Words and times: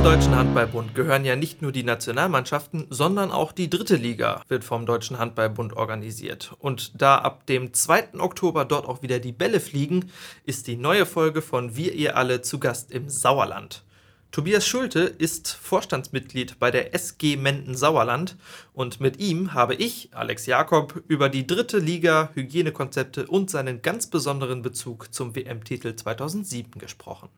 Zum 0.00 0.12
Deutschen 0.12 0.34
Handballbund 0.34 0.94
gehören 0.94 1.26
ja 1.26 1.36
nicht 1.36 1.60
nur 1.60 1.72
die 1.72 1.82
Nationalmannschaften, 1.82 2.86
sondern 2.88 3.30
auch 3.30 3.52
die 3.52 3.68
dritte 3.68 3.96
Liga 3.96 4.42
wird 4.48 4.64
vom 4.64 4.86
Deutschen 4.86 5.18
Handballbund 5.18 5.74
organisiert. 5.74 6.54
Und 6.58 7.02
da 7.02 7.18
ab 7.18 7.44
dem 7.44 7.74
2. 7.74 8.18
Oktober 8.18 8.64
dort 8.64 8.86
auch 8.86 9.02
wieder 9.02 9.18
die 9.18 9.32
Bälle 9.32 9.60
fliegen, 9.60 10.10
ist 10.46 10.68
die 10.68 10.78
neue 10.78 11.04
Folge 11.04 11.42
von 11.42 11.76
Wir 11.76 11.92
ihr 11.92 12.16
alle 12.16 12.40
zu 12.40 12.58
Gast 12.58 12.92
im 12.92 13.10
Sauerland. 13.10 13.84
Tobias 14.30 14.66
Schulte 14.66 15.00
ist 15.00 15.50
Vorstandsmitglied 15.50 16.58
bei 16.58 16.70
der 16.70 16.94
SG 16.94 17.36
Menden 17.36 17.74
Sauerland 17.74 18.38
und 18.72 19.02
mit 19.02 19.20
ihm 19.20 19.52
habe 19.52 19.74
ich, 19.74 20.08
Alex 20.12 20.46
Jakob, 20.46 21.04
über 21.08 21.28
die 21.28 21.46
dritte 21.46 21.78
Liga, 21.78 22.30
Hygienekonzepte 22.32 23.26
und 23.26 23.50
seinen 23.50 23.82
ganz 23.82 24.06
besonderen 24.06 24.62
Bezug 24.62 25.12
zum 25.12 25.36
WM-Titel 25.36 25.94
2007 25.94 26.78
gesprochen. 26.78 27.28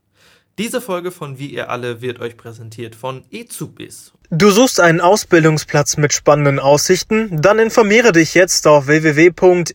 Diese 0.58 0.82
Folge 0.82 1.10
von 1.10 1.38
Wie 1.38 1.46
ihr 1.46 1.70
alle 1.70 2.02
wird 2.02 2.20
euch 2.20 2.36
präsentiert 2.36 2.94
von 2.94 3.24
Ezubis. 3.30 4.12
Du 4.28 4.50
suchst 4.50 4.80
einen 4.80 5.00
Ausbildungsplatz 5.00 5.96
mit 5.96 6.12
spannenden 6.12 6.58
Aussichten? 6.58 7.40
Dann 7.40 7.58
informiere 7.58 8.12
dich 8.12 8.34
jetzt 8.34 8.66
auf 8.66 8.86
www.e-zubis.de 8.86 9.70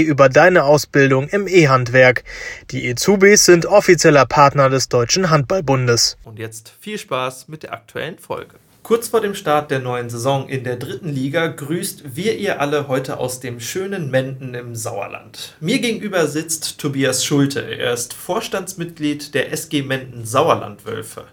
über 0.00 0.28
deine 0.28 0.64
Ausbildung 0.64 1.28
im 1.28 1.46
E-Handwerk. 1.46 2.24
Die 2.72 2.88
Ezubis 2.88 3.44
sind 3.44 3.66
offizieller 3.66 4.26
Partner 4.26 4.68
des 4.70 4.88
Deutschen 4.88 5.30
Handballbundes. 5.30 6.16
Und 6.24 6.40
jetzt 6.40 6.74
viel 6.80 6.98
Spaß 6.98 7.46
mit 7.46 7.62
der 7.62 7.74
aktuellen 7.74 8.18
Folge. 8.18 8.56
Kurz 8.92 9.08
vor 9.08 9.22
dem 9.22 9.34
Start 9.34 9.70
der 9.70 9.78
neuen 9.78 10.10
Saison 10.10 10.50
in 10.50 10.64
der 10.64 10.76
dritten 10.76 11.08
Liga 11.08 11.46
grüßt 11.46 12.14
wir 12.14 12.36
ihr 12.36 12.60
alle 12.60 12.88
heute 12.88 13.16
aus 13.16 13.40
dem 13.40 13.58
schönen 13.58 14.10
Menden 14.10 14.52
im 14.52 14.76
Sauerland. 14.76 15.54
Mir 15.60 15.78
gegenüber 15.78 16.26
sitzt 16.26 16.76
Tobias 16.76 17.24
Schulte. 17.24 17.60
Er 17.60 17.94
ist 17.94 18.12
Vorstandsmitglied 18.12 19.32
der 19.32 19.50
SG 19.50 19.80
Menden 19.80 20.26
Sauerlandwölfe. 20.26 21.24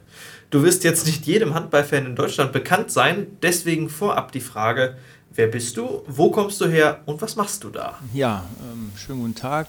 Du 0.51 0.63
wirst 0.63 0.85
jetzt 0.85 1.05
nicht 1.05 1.25
jedem 1.25 1.53
Handballfan 1.53 2.05
in 2.05 2.15
Deutschland 2.15 2.53
bekannt 2.53 2.91
sein, 2.91 3.27
deswegen 3.41 3.89
vorab 3.89 4.31
die 4.31 4.39
Frage, 4.39 4.95
wer 5.35 5.47
bist 5.47 5.75
du, 5.75 6.03
wo 6.07 6.31
kommst 6.31 6.61
du 6.61 6.67
her 6.67 7.01
und 7.07 7.21
was 7.21 7.35
machst 7.35 7.65
du 7.65 7.71
da? 7.71 7.99
Ja, 8.13 8.45
ähm, 8.71 8.91
schönen 8.95 9.19
guten 9.19 9.35
Tag. 9.35 9.67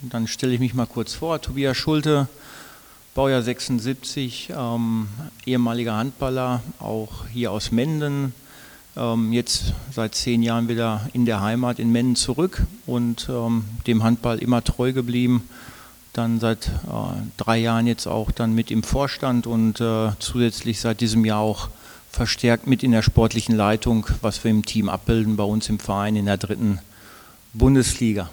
Dann 0.00 0.28
stelle 0.28 0.54
ich 0.54 0.60
mich 0.60 0.74
mal 0.74 0.86
kurz 0.86 1.14
vor. 1.14 1.40
Tobias 1.40 1.76
Schulte, 1.76 2.28
Baujahr 3.16 3.40
76, 3.40 4.50
ähm, 4.54 5.08
ehemaliger 5.46 5.96
Handballer, 5.96 6.62
auch 6.78 7.26
hier 7.32 7.50
aus 7.50 7.72
Menden. 7.72 8.34
Ähm, 8.94 9.32
jetzt 9.32 9.72
seit 9.90 10.14
zehn 10.14 10.42
Jahren 10.42 10.68
wieder 10.68 11.00
in 11.14 11.24
der 11.24 11.40
Heimat 11.40 11.78
in 11.78 11.90
Menden 11.90 12.14
zurück 12.14 12.66
und 12.84 13.26
ähm, 13.30 13.64
dem 13.86 14.02
Handball 14.02 14.36
immer 14.36 14.62
treu 14.62 14.92
geblieben. 14.92 15.48
Dann 16.12 16.40
seit 16.40 16.66
äh, 16.66 16.70
drei 17.38 17.56
Jahren 17.56 17.86
jetzt 17.86 18.06
auch 18.06 18.30
dann 18.32 18.54
mit 18.54 18.70
im 18.70 18.82
Vorstand 18.82 19.46
und 19.46 19.80
äh, 19.80 20.10
zusätzlich 20.18 20.78
seit 20.78 21.00
diesem 21.00 21.24
Jahr 21.24 21.40
auch 21.40 21.70
verstärkt 22.10 22.66
mit 22.66 22.82
in 22.82 22.92
der 22.92 23.00
sportlichen 23.00 23.56
Leitung, 23.56 24.06
was 24.20 24.44
wir 24.44 24.50
im 24.50 24.66
Team 24.66 24.90
abbilden 24.90 25.36
bei 25.36 25.44
uns 25.44 25.70
im 25.70 25.78
Verein 25.78 26.16
in 26.16 26.26
der 26.26 26.36
dritten 26.36 26.80
Bundesliga. 27.54 28.28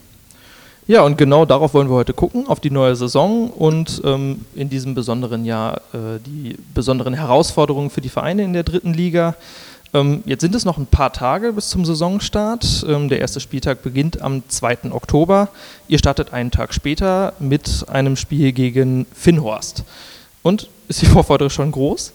Ja, 0.86 1.04
und 1.04 1.18
genau 1.18 1.46
darauf 1.46 1.74
wollen 1.74 1.90
wir 1.90 1.96
heute 1.96 2.14
gucken, 2.14 2.48
auf 2.48 2.60
die 2.60 2.70
neue 2.70 2.98
Saison 2.98 3.50
und 3.50 4.02
ähm, 4.04 4.44
in 4.54 4.70
diesem 4.70 4.96
besonderen 4.96 5.46
Jahr 5.46 5.78
äh, 5.94 6.20
die 6.26 6.58
besonderen 6.74 7.14
Herausforderungen 7.14 7.90
für 7.90 8.02
die 8.02 8.10
Vereine 8.10 8.44
in 8.44 8.52
der 8.52 8.64
dritten 8.64 8.94
Liga. 8.94 9.36
Ähm, 9.94 10.24
jetzt 10.26 10.42
sind 10.42 10.54
es 10.56 10.66
noch 10.66 10.78
ein 10.78 10.88
paar 10.88 11.14
Tage 11.14 11.54
bis 11.54 11.70
zum 11.70 11.86
Saisonstart. 11.86 12.86
Ähm, 12.86 13.08
der 13.08 13.20
erste 13.20 13.40
Spieltag 13.40 13.82
beginnt 13.82 14.22
am 14.22 14.44
2. 14.46 14.92
Oktober. 14.92 15.48
Ihr 15.88 16.00
startet 16.00 16.34
einen 16.34 16.52
Tag 16.52 16.74
später 16.74 17.32
mit 17.40 17.86
einem 17.88 18.18
Spiel 18.18 18.52
gegen 18.52 19.06
Finnhorst. 19.14 19.86
Und 20.42 20.68
ist 20.90 21.02
die 21.02 21.06
Vorfreude 21.06 21.50
schon 21.50 21.72
groß? 21.72 22.12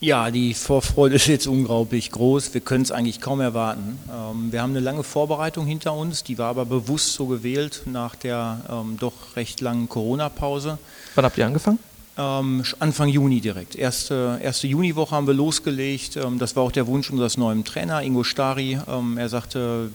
Ja, 0.00 0.30
die 0.30 0.54
Vorfreude 0.54 1.14
ist 1.14 1.28
jetzt 1.28 1.46
unglaublich 1.46 2.10
groß. 2.10 2.52
Wir 2.52 2.60
können 2.60 2.82
es 2.82 2.90
eigentlich 2.90 3.20
kaum 3.20 3.40
erwarten. 3.40 3.98
Ähm, 4.10 4.52
wir 4.52 4.60
haben 4.60 4.70
eine 4.70 4.80
lange 4.80 5.04
Vorbereitung 5.04 5.66
hinter 5.66 5.94
uns, 5.94 6.24
die 6.24 6.36
war 6.36 6.50
aber 6.50 6.66
bewusst 6.66 7.14
so 7.14 7.26
gewählt 7.26 7.82
nach 7.86 8.14
der 8.14 8.60
ähm, 8.68 8.96
doch 8.98 9.36
recht 9.36 9.60
langen 9.60 9.88
Corona-Pause. 9.88 10.78
Wann 11.14 11.24
habt 11.24 11.38
ihr 11.38 11.46
angefangen? 11.46 11.78
Ähm, 12.18 12.64
Anfang 12.80 13.08
Juni 13.08 13.40
direkt. 13.40 13.76
Erste, 13.76 14.40
erste 14.42 14.66
Juniwoche 14.66 15.14
haben 15.14 15.26
wir 15.26 15.34
losgelegt. 15.34 16.18
Das 16.38 16.54
war 16.54 16.64
auch 16.64 16.72
der 16.72 16.86
Wunsch 16.86 17.10
unseres 17.10 17.36
neuen 17.36 17.64
Trainer, 17.64 18.02
Ingo 18.02 18.24
Stari. 18.24 18.78
Er 19.16 19.28
sagte, 19.28 19.90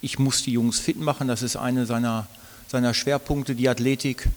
ich 0.00 0.18
muss 0.18 0.42
die 0.42 0.52
Jungs 0.52 0.80
fit 0.80 1.00
machen. 1.00 1.28
Das 1.28 1.42
ist 1.42 1.56
eine 1.56 1.86
seiner, 1.86 2.26
seiner 2.68 2.94
Schwerpunkte, 2.94 3.54
die 3.54 3.68
Athletik. 3.68 4.28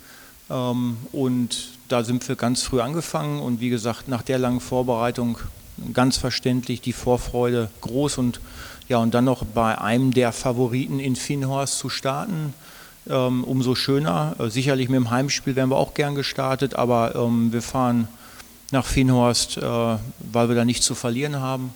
Ähm, 0.50 0.98
und 1.12 1.70
da 1.88 2.04
sind 2.04 2.28
wir 2.28 2.36
ganz 2.36 2.64
früh 2.64 2.82
angefangen 2.82 3.40
und 3.40 3.60
wie 3.60 3.70
gesagt, 3.70 4.08
nach 4.08 4.22
der 4.22 4.40
langen 4.40 4.60
Vorbereitung 4.60 5.38
ganz 5.94 6.18
verständlich 6.18 6.82
die 6.82 6.94
Vorfreude 6.94 7.70
groß 7.82 8.18
und 8.18 8.40
ja, 8.88 9.00
und 9.00 9.14
dann 9.14 9.26
noch 9.26 9.44
bei 9.44 9.80
einem 9.80 10.14
der 10.14 10.32
Favoriten 10.32 11.00
in 11.00 11.16
Finnhorst 11.16 11.80
zu 11.80 11.90
starten, 11.90 12.54
ähm, 13.10 13.44
umso 13.44 13.74
schöner. 13.74 14.36
Äh, 14.38 14.50
sicherlich 14.50 14.90
mit 14.90 14.98
dem 14.98 15.10
Heimspiel 15.10 15.56
wären 15.56 15.70
wir 15.70 15.78
auch 15.78 15.96
gern 15.96 16.14
gestartet, 16.14 16.76
aber 16.76 17.16
ähm, 17.16 17.52
wir 17.52 17.64
fahren 17.64 18.08
nach 18.72 18.86
Finnhorst, 18.86 19.58
äh, 19.58 19.62
weil 19.62 20.50
wir 20.50 20.56
da 20.56 20.66
nichts 20.66 20.86
zu 20.86 20.94
verlieren 20.94 21.40
haben. 21.40 21.74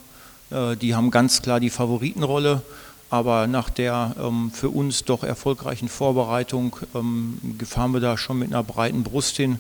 Äh, 0.51 0.75
die 0.75 0.93
haben 0.93 1.09
ganz 1.09 1.41
klar 1.41 1.59
die 1.59 1.71
Favoritenrolle 1.71 2.61
aber 3.09 3.47
nach 3.47 3.69
der 3.69 4.15
ähm, 4.21 4.51
für 4.53 4.69
uns 4.69 5.03
doch 5.03 5.23
erfolgreichen 5.23 5.89
Vorbereitung 5.89 6.75
ähm, 6.93 7.39
fahren 7.65 7.93
wir 7.93 7.99
da 7.99 8.17
schon 8.17 8.39
mit 8.39 8.49
einer 8.49 8.63
breiten 8.63 9.03
Brust 9.03 9.37
hin. 9.37 9.59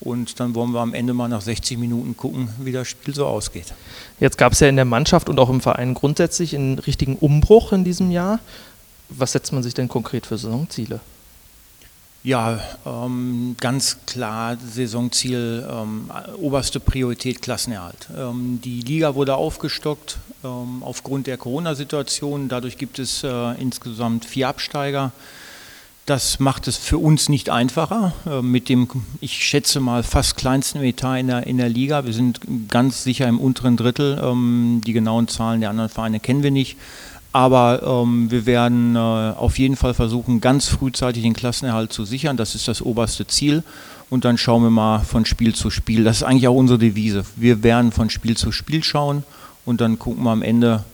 Und 0.00 0.40
dann 0.40 0.54
wollen 0.54 0.72
wir 0.72 0.80
am 0.80 0.94
Ende 0.94 1.12
mal 1.12 1.28
nach 1.28 1.42
60 1.42 1.76
Minuten 1.76 2.16
gucken, 2.16 2.48
wie 2.58 2.72
das 2.72 2.88
Spiel 2.88 3.14
so 3.14 3.26
ausgeht. 3.26 3.74
Jetzt 4.18 4.38
gab 4.38 4.54
es 4.54 4.60
ja 4.60 4.68
in 4.68 4.76
der 4.76 4.86
Mannschaft 4.86 5.28
und 5.28 5.38
auch 5.38 5.50
im 5.50 5.60
Verein 5.60 5.92
grundsätzlich 5.92 6.56
einen 6.56 6.78
richtigen 6.78 7.16
Umbruch 7.16 7.72
in 7.72 7.84
diesem 7.84 8.10
Jahr. 8.10 8.40
Was 9.10 9.32
setzt 9.32 9.52
man 9.52 9.62
sich 9.62 9.74
denn 9.74 9.88
konkret 9.88 10.24
für 10.24 10.38
Saisonziele? 10.38 11.00
Ja, 12.22 12.60
ähm, 12.84 13.56
ganz 13.58 13.96
klar 14.06 14.58
Saisonziel, 14.58 15.66
ähm, 15.70 16.10
oberste 16.38 16.78
Priorität 16.78 17.40
Klassenerhalt. 17.40 18.08
Ähm, 18.14 18.60
die 18.62 18.82
Liga 18.82 19.14
wurde 19.14 19.36
aufgestockt 19.36 20.18
ähm, 20.44 20.82
aufgrund 20.82 21.26
der 21.26 21.38
Corona-Situation. 21.38 22.48
Dadurch 22.48 22.76
gibt 22.76 22.98
es 22.98 23.24
äh, 23.24 23.52
insgesamt 23.58 24.26
vier 24.26 24.48
Absteiger. 24.48 25.12
Das 26.04 26.40
macht 26.40 26.68
es 26.68 26.76
für 26.76 26.98
uns 26.98 27.30
nicht 27.30 27.48
einfacher 27.48 28.12
äh, 28.26 28.42
mit 28.42 28.68
dem, 28.68 28.88
ich 29.22 29.42
schätze 29.42 29.80
mal, 29.80 30.02
fast 30.02 30.36
kleinsten 30.36 30.82
Etat 30.82 31.20
in 31.20 31.28
der, 31.28 31.46
in 31.46 31.56
der 31.56 31.70
Liga. 31.70 32.04
Wir 32.04 32.12
sind 32.12 32.40
ganz 32.68 33.02
sicher 33.02 33.28
im 33.28 33.40
unteren 33.40 33.78
Drittel. 33.78 34.20
Ähm, 34.22 34.82
die 34.84 34.92
genauen 34.92 35.26
Zahlen 35.28 35.62
der 35.62 35.70
anderen 35.70 35.88
Vereine 35.88 36.20
kennen 36.20 36.42
wir 36.42 36.50
nicht. 36.50 36.76
Aber 37.32 37.82
ähm, 37.84 38.30
wir 38.30 38.44
werden 38.44 38.96
äh, 38.96 38.98
auf 38.98 39.58
jeden 39.58 39.76
Fall 39.76 39.94
versuchen, 39.94 40.40
ganz 40.40 40.68
frühzeitig 40.68 41.22
den 41.22 41.34
Klassenerhalt 41.34 41.92
zu 41.92 42.04
sichern. 42.04 42.36
Das 42.36 42.54
ist 42.54 42.66
das 42.66 42.82
oberste 42.82 43.26
Ziel. 43.26 43.62
Und 44.08 44.24
dann 44.24 44.36
schauen 44.36 44.64
wir 44.64 44.70
mal 44.70 45.00
von 45.00 45.24
Spiel 45.24 45.54
zu 45.54 45.70
Spiel. 45.70 46.02
Das 46.02 46.18
ist 46.18 46.22
eigentlich 46.24 46.48
auch 46.48 46.56
unsere 46.56 46.80
Devise. 46.80 47.24
Wir 47.36 47.62
werden 47.62 47.92
von 47.92 48.10
Spiel 48.10 48.36
zu 48.36 48.50
Spiel 48.50 48.82
schauen 48.82 49.22
und 49.64 49.80
dann 49.80 50.00
gucken 50.00 50.24
wir 50.24 50.30
am 50.30 50.42
Ende 50.42 50.84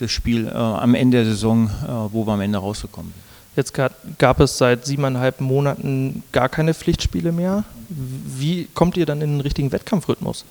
des 0.00 0.10
Spiel, 0.10 0.46
äh, 0.46 0.52
am 0.52 0.94
Ende 0.94 1.18
der 1.18 1.26
Saison, 1.26 1.66
äh, 1.66 2.12
wo 2.12 2.26
wir 2.26 2.32
am 2.32 2.40
Ende 2.40 2.58
rausgekommen 2.58 3.12
sind. 3.12 3.26
Jetzt 3.56 3.72
gab 4.18 4.40
es 4.40 4.58
seit 4.58 4.84
siebeneinhalb 4.84 5.40
Monaten 5.40 6.22
gar 6.30 6.50
keine 6.50 6.74
Pflichtspiele 6.74 7.32
mehr. 7.32 7.64
Wie 7.88 8.68
kommt 8.74 8.98
ihr 8.98 9.06
dann 9.06 9.22
in 9.22 9.32
den 9.32 9.40
richtigen 9.40 9.72
Wettkampfrhythmus? 9.72 10.44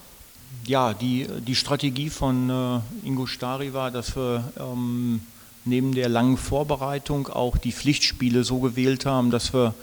Ja, 0.67 0.93
die, 0.93 1.27
die 1.45 1.55
Strategie 1.55 2.09
von 2.09 2.49
äh, 2.49 3.07
Ingo 3.07 3.25
Stari 3.25 3.73
war, 3.73 3.91
dass 3.91 4.15
wir 4.15 4.43
ähm, 4.59 5.21
neben 5.65 5.93
der 5.93 6.09
langen 6.09 6.37
Vorbereitung 6.37 7.27
auch 7.27 7.57
die 7.57 7.71
Pflichtspiele 7.71 8.43
so 8.43 8.59
gewählt 8.59 9.05
haben, 9.05 9.31
dass 9.31 9.53
wir 9.53 9.73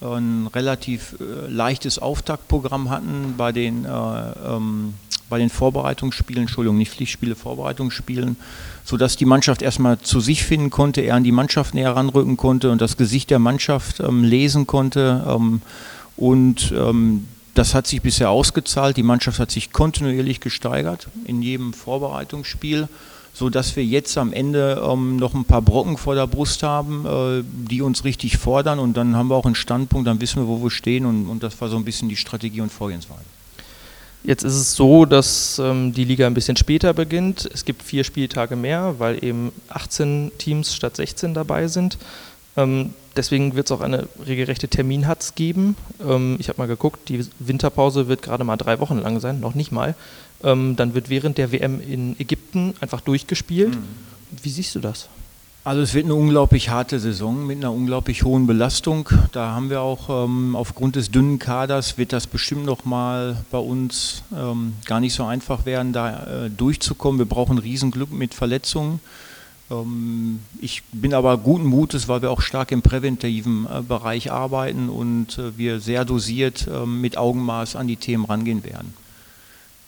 ein 0.00 0.48
relativ 0.52 1.16
äh, 1.20 1.48
leichtes 1.48 1.98
Auftaktprogramm 1.98 2.90
hatten 2.90 3.34
bei 3.36 3.52
den, 3.52 3.84
äh, 3.84 3.88
ähm, 3.88 4.94
bei 5.28 5.38
den 5.38 5.48
Vorbereitungsspielen, 5.48 6.42
Entschuldigung, 6.42 6.76
nicht 6.76 6.92
Pflichtspiele, 6.92 7.36
Vorbereitungsspielen, 7.36 8.36
sodass 8.84 9.16
die 9.16 9.24
Mannschaft 9.24 9.62
erstmal 9.62 9.98
zu 9.98 10.20
sich 10.20 10.44
finden 10.44 10.70
konnte, 10.70 11.02
er 11.02 11.14
an 11.14 11.24
die 11.24 11.32
Mannschaft 11.32 11.74
näher 11.74 11.94
ranrücken 11.94 12.36
konnte 12.36 12.70
und 12.70 12.80
das 12.80 12.96
Gesicht 12.96 13.30
der 13.30 13.38
Mannschaft 13.38 14.00
ähm, 14.00 14.24
lesen 14.24 14.66
konnte. 14.66 15.24
Ähm, 15.26 15.62
und 16.16 16.72
ähm, 16.76 17.26
das 17.54 17.74
hat 17.74 17.86
sich 17.86 18.00
bisher 18.02 18.30
ausgezahlt. 18.30 18.96
Die 18.96 19.02
Mannschaft 19.02 19.38
hat 19.38 19.50
sich 19.50 19.72
kontinuierlich 19.72 20.40
gesteigert 20.40 21.08
in 21.26 21.42
jedem 21.42 21.72
Vorbereitungsspiel, 21.72 22.88
sodass 23.34 23.76
wir 23.76 23.84
jetzt 23.84 24.16
am 24.16 24.32
Ende 24.32 24.82
ähm, 24.86 25.16
noch 25.16 25.34
ein 25.34 25.44
paar 25.44 25.62
Brocken 25.62 25.98
vor 25.98 26.14
der 26.14 26.26
Brust 26.26 26.62
haben, 26.62 27.06
äh, 27.06 27.44
die 27.70 27.82
uns 27.82 28.04
richtig 28.04 28.38
fordern. 28.38 28.78
Und 28.78 28.96
dann 28.96 29.16
haben 29.16 29.28
wir 29.28 29.36
auch 29.36 29.46
einen 29.46 29.54
Standpunkt, 29.54 30.06
dann 30.06 30.20
wissen 30.20 30.42
wir, 30.42 30.48
wo 30.48 30.62
wir 30.62 30.70
stehen. 30.70 31.04
Und, 31.04 31.26
und 31.26 31.42
das 31.42 31.60
war 31.60 31.68
so 31.68 31.76
ein 31.76 31.84
bisschen 31.84 32.08
die 32.08 32.16
Strategie 32.16 32.60
und 32.60 32.72
Vorgehensweise. 32.72 33.24
Jetzt 34.24 34.44
ist 34.44 34.54
es 34.54 34.74
so, 34.76 35.04
dass 35.04 35.58
ähm, 35.58 35.92
die 35.92 36.04
Liga 36.04 36.26
ein 36.26 36.34
bisschen 36.34 36.56
später 36.56 36.94
beginnt. 36.94 37.50
Es 37.52 37.64
gibt 37.64 37.82
vier 37.82 38.04
Spieltage 38.04 38.54
mehr, 38.54 38.94
weil 38.98 39.22
eben 39.22 39.50
18 39.68 40.32
Teams 40.38 40.74
statt 40.74 40.96
16 40.96 41.34
dabei 41.34 41.66
sind. 41.66 41.98
Ähm, 42.56 42.94
deswegen 43.16 43.54
wird 43.54 43.66
es 43.66 43.72
auch 43.72 43.80
eine 43.80 44.08
regelrechte 44.26 44.68
Terminhatz 44.68 45.34
geben. 45.34 45.76
Ähm, 46.06 46.36
ich 46.38 46.48
habe 46.48 46.58
mal 46.58 46.68
geguckt, 46.68 47.08
die 47.08 47.24
Winterpause 47.38 48.08
wird 48.08 48.22
gerade 48.22 48.44
mal 48.44 48.56
drei 48.56 48.80
Wochen 48.80 48.98
lang 48.98 49.20
sein, 49.20 49.40
noch 49.40 49.54
nicht 49.54 49.72
mal. 49.72 49.94
Ähm, 50.42 50.76
dann 50.76 50.94
wird 50.94 51.08
während 51.08 51.38
der 51.38 51.52
WM 51.52 51.80
in 51.80 52.18
Ägypten 52.18 52.74
einfach 52.80 53.00
durchgespielt. 53.00 53.74
Mhm. 53.74 53.84
Wie 54.42 54.50
siehst 54.50 54.74
du 54.74 54.80
das? 54.80 55.08
Also 55.64 55.80
es 55.80 55.94
wird 55.94 56.06
eine 56.06 56.16
unglaublich 56.16 56.70
harte 56.70 56.98
Saison 56.98 57.46
mit 57.46 57.58
einer 57.58 57.72
unglaublich 57.72 58.24
hohen 58.24 58.48
Belastung. 58.48 59.08
Da 59.30 59.52
haben 59.52 59.70
wir 59.70 59.80
auch 59.80 60.24
ähm, 60.24 60.56
aufgrund 60.56 60.96
des 60.96 61.12
dünnen 61.12 61.38
Kaders 61.38 61.98
wird 61.98 62.12
das 62.12 62.26
bestimmt 62.26 62.66
noch 62.66 62.84
mal 62.84 63.36
bei 63.52 63.58
uns 63.58 64.24
ähm, 64.36 64.72
gar 64.86 64.98
nicht 64.98 65.14
so 65.14 65.24
einfach 65.24 65.64
werden, 65.64 65.92
da 65.92 66.46
äh, 66.46 66.50
durchzukommen. 66.50 67.20
Wir 67.20 67.26
brauchen 67.26 67.58
Riesenglück 67.58 68.10
mit 68.10 68.34
Verletzungen. 68.34 68.98
Ähm, 69.72 70.40
ich 70.60 70.82
bin 70.92 71.14
aber 71.14 71.38
guten 71.38 71.66
Mutes, 71.66 72.08
weil 72.08 72.22
wir 72.22 72.30
auch 72.30 72.42
stark 72.42 72.72
im 72.72 72.82
präventiven 72.82 73.66
äh, 73.66 73.82
Bereich 73.82 74.30
arbeiten 74.30 74.88
und 74.88 75.38
äh, 75.38 75.56
wir 75.56 75.80
sehr 75.80 76.04
dosiert 76.04 76.66
äh, 76.66 76.86
mit 76.86 77.16
Augenmaß 77.16 77.76
an 77.76 77.88
die 77.88 77.96
Themen 77.96 78.24
rangehen 78.24 78.64
werden. 78.64 78.94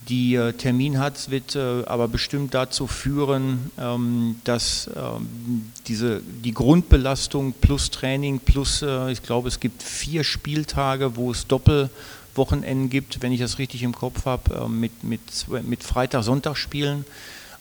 Die 0.08 0.34
äh, 0.34 0.52
Terminhatz 0.52 1.31
wird 1.31 1.56
aber 1.56 2.08
bestimmt 2.08 2.52
dazu 2.52 2.86
führen, 2.86 3.70
ähm, 3.78 4.36
dass 4.44 4.90
ähm, 4.94 5.70
diese, 5.86 6.20
die 6.20 6.52
Grundbelastung 6.52 7.54
plus 7.58 7.90
Training 7.90 8.38
plus, 8.38 8.84
ich 9.10 9.22
glaube, 9.22 9.48
es 9.48 9.60
gibt 9.60 9.82
vier 9.82 10.25
Spieltage, 10.25 11.16
wo 11.16 11.31
es 11.31 11.46
Doppelwochenenden 11.46 12.90
gibt, 12.90 13.22
wenn 13.22 13.32
ich 13.32 13.40
das 13.40 13.58
richtig 13.58 13.82
im 13.82 13.94
Kopf 13.94 14.26
habe, 14.26 14.69
mit, 14.69 15.04
mit, 15.04 15.20
mit 15.66 15.82
Freitag-Sonntag-Spielen. 15.82 17.06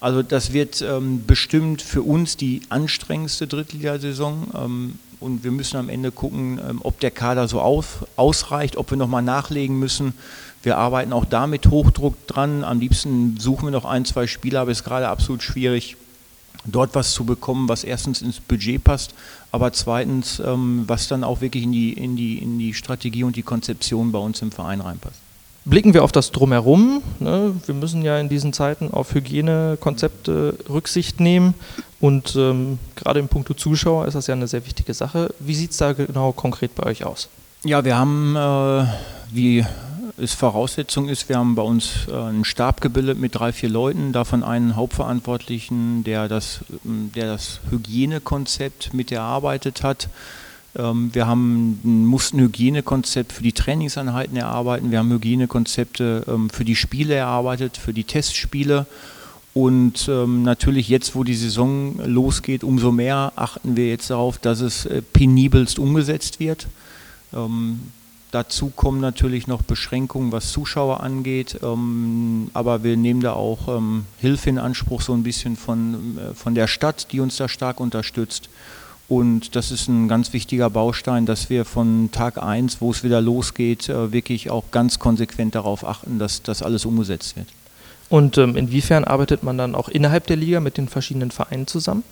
Also 0.04 0.22
das 0.22 0.52
wird 0.52 0.82
ähm, 0.82 1.24
bestimmt 1.26 1.82
für 1.82 2.02
uns 2.02 2.36
die 2.36 2.60
anstrengendste 2.68 3.48
Drittligasaison. 3.48 4.48
Ähm, 4.54 5.00
und 5.22 5.46
wir 5.46 5.52
müssen 5.52 5.78
am 5.78 5.88
Ende 5.88 6.12
gucken, 6.12 6.60
ähm, 6.60 6.82
ob 6.84 7.00
der 7.00 7.10
Kader 7.10 7.48
so 7.48 7.62
auf, 7.62 8.06
ausreicht, 8.18 8.76
ob 8.76 8.92
wir 8.92 8.98
nochmal 8.98 9.22
nachlegen 9.22 9.80
müssen. 9.80 10.14
Wir 10.62 10.78
arbeiten 10.78 11.14
auch 11.14 11.24
da 11.24 11.48
mit 11.48 11.68
Hochdruck 11.68 12.28
dran. 12.28 12.66
Am 12.66 12.82
liebsten 12.82 13.38
suchen 13.40 13.68
wir 13.68 13.72
noch 13.72 13.86
ein, 13.86 14.04
zwei 14.04 14.28
Spieler, 14.28 14.60
aber 14.60 14.72
es 14.72 14.80
ist 14.80 14.84
gerade 14.84 15.08
absolut 15.08 15.42
schwierig, 15.42 15.96
dort 16.66 16.96
was 16.96 17.14
zu 17.14 17.24
bekommen, 17.24 17.70
was 17.70 17.86
erstens 17.86 18.22
ins 18.22 18.42
Budget 18.42 18.84
passt, 18.84 19.14
aber 19.54 19.72
zweitens, 19.72 20.42
ähm, 20.46 20.84
was 20.86 21.08
dann 21.08 21.24
auch 21.24 21.40
wirklich 21.40 21.64
in 21.64 21.72
die, 21.72 21.94
in, 21.94 22.18
die, 22.18 22.40
in 22.40 22.60
die 22.60 22.74
Strategie 22.74 23.24
und 23.24 23.38
die 23.38 23.44
Konzeption 23.44 24.12
bei 24.12 24.20
uns 24.20 24.42
im 24.42 24.52
Verein 24.52 24.82
reinpasst. 24.82 25.22
Blicken 25.65 25.94
wir 25.94 26.04
auf 26.04 26.12
das 26.12 26.31
Drumherum. 26.31 27.01
Ne? 27.19 27.56
Wir 27.65 27.75
müssen 27.75 28.01
ja 28.01 28.19
in 28.19 28.27
diesen 28.27 28.51
Zeiten 28.51 28.92
auf 28.92 29.13
Hygienekonzepte 29.13 30.57
Rücksicht 30.69 31.21
nehmen. 31.21 31.54
Und 32.01 32.36
ähm, 32.36 32.80
gerade 32.95 33.21
im 33.21 33.30
Punkto 33.30 33.54
Zuschauer 33.54 34.06
ist 34.07 34.15
das 34.15 34.27
ja 34.27 34.33
eine 34.33 34.48
sehr 34.48 34.65
wichtige 34.65 34.94
Sache. 34.94 35.33
Wie 35.39 35.56
sieht 35.56 35.71
es 35.71 35.77
da 35.77 35.94
genau 35.94 36.33
konkret 36.33 36.75
bei 36.75 36.83
euch 36.83 37.06
aus? 37.06 37.30
Ja, 37.63 37.86
wir 37.86 37.98
haben, 37.98 38.36
äh, 38.36 38.86
wie 39.31 39.65
es 40.18 40.33
Voraussetzung 40.33 41.07
ist, 41.07 41.30
wir 41.30 41.38
haben 41.38 41.56
bei 41.56 41.62
uns 41.62 42.07
äh, 42.10 42.13
einen 42.13 42.44
Stab 42.44 42.81
gebildet 42.81 43.18
mit 43.18 43.36
drei, 43.36 43.54
vier 43.54 43.69
Leuten, 43.69 44.12
davon 44.12 44.44
einen 44.44 44.75
Hauptverantwortlichen, 44.75 46.04
der 46.04 46.27
das, 46.27 46.60
der 46.83 47.27
das 47.27 47.62
Hygienekonzept 47.71 48.94
mit 48.94 49.13
erarbeitet 49.13 49.81
hat. 49.81 50.10
Ähm, 50.75 51.10
wir 51.14 51.28
haben, 51.28 51.80
mussten 51.84 52.40
Hygienekonzept 52.40 53.34
für 53.34 53.44
die 53.44 53.54
Trainingseinheiten 53.54 54.38
erarbeiten. 54.38 54.92
Wir 54.92 55.00
haben 55.00 55.12
Hygienekonzepte 55.12 56.25
ähm, 56.28 56.50
für 56.50 56.66
die 56.66 56.75
Spiele 56.75 57.16
erarbeitet, 57.16 57.78
für 57.78 57.94
die 57.94 58.04
Testspiele. 58.04 58.86
Und 59.54 60.08
ähm, 60.10 60.44
natürlich 60.44 60.90
jetzt, 60.90 61.16
wo 61.16 61.24
die 61.24 61.36
Saison 61.36 62.00
losgeht, 62.04 62.64
umso 62.64 62.92
mehr 62.92 63.34
achten 63.36 63.75
wir 63.78 63.88
jetzt 63.88 64.10
darauf, 64.10 64.40
dass 64.40 64.62
es 64.62 64.86
äh, 64.86 65.02
penibelst 65.02 65.78
umgesetzt 65.80 66.40
wird. 66.40 66.68
Dazu 68.34 68.72
kommen 68.75 69.00
natürlich 69.00 69.46
noch 69.46 69.62
Beschränkungen, 69.62 70.31
was 70.31 70.52
Zuschauer 70.52 71.02
angeht. 71.02 71.60
Ähm, 71.62 72.50
aber 72.56 72.84
wir 72.84 72.98
nehmen 72.98 73.22
da 73.22 73.34
auch 73.34 73.68
ähm, 73.68 74.06
Hilfe 74.18 74.50
in 74.50 74.58
Anspruch, 74.58 75.02
so 75.02 75.14
ein 75.14 75.22
bisschen 75.22 75.56
von, 75.56 76.18
äh, 76.18 76.34
von 76.34 76.56
der 76.56 76.66
Stadt, 76.66 77.12
die 77.12 77.20
uns 77.20 77.38
da 77.38 77.48
stark 77.48 77.80
unterstützt. 77.80 78.50
Und 79.10 79.56
das 79.56 79.72
ist 79.72 79.88
ein 79.90 80.08
ganz 80.08 80.34
wichtiger 80.34 80.70
Baustein, 80.70 81.26
dass 81.26 81.50
wir 81.50 81.66
von 81.66 82.10
Tag 82.12 82.42
1, 82.42 82.80
wo 82.80 82.92
es 82.92 83.04
wieder 83.04 83.22
losgeht, 83.22 83.90
äh, 83.90 84.12
wirklich 84.12 84.50
auch 84.50 84.72
ganz 84.72 85.00
konsequent 85.00 85.56
darauf 85.56 85.86
achten, 85.86 86.20
dass 86.20 86.42
das 86.42 86.64
alles 86.64 86.86
umgesetzt 86.86 87.36
wird. 87.36 87.48
Und 88.10 88.38
ähm, 88.38 88.56
inwiefern 88.56 89.04
arbeitet 89.04 89.44
man 89.44 89.58
dann 89.58 89.76
auch 89.76 89.90
innerhalb 89.90 90.28
der 90.28 90.38
Liga 90.38 90.60
mit 90.60 90.78
den 90.78 90.88
verschiedenen 90.88 91.32
Vereinen 91.32 91.68
zusammen? 91.68 92.04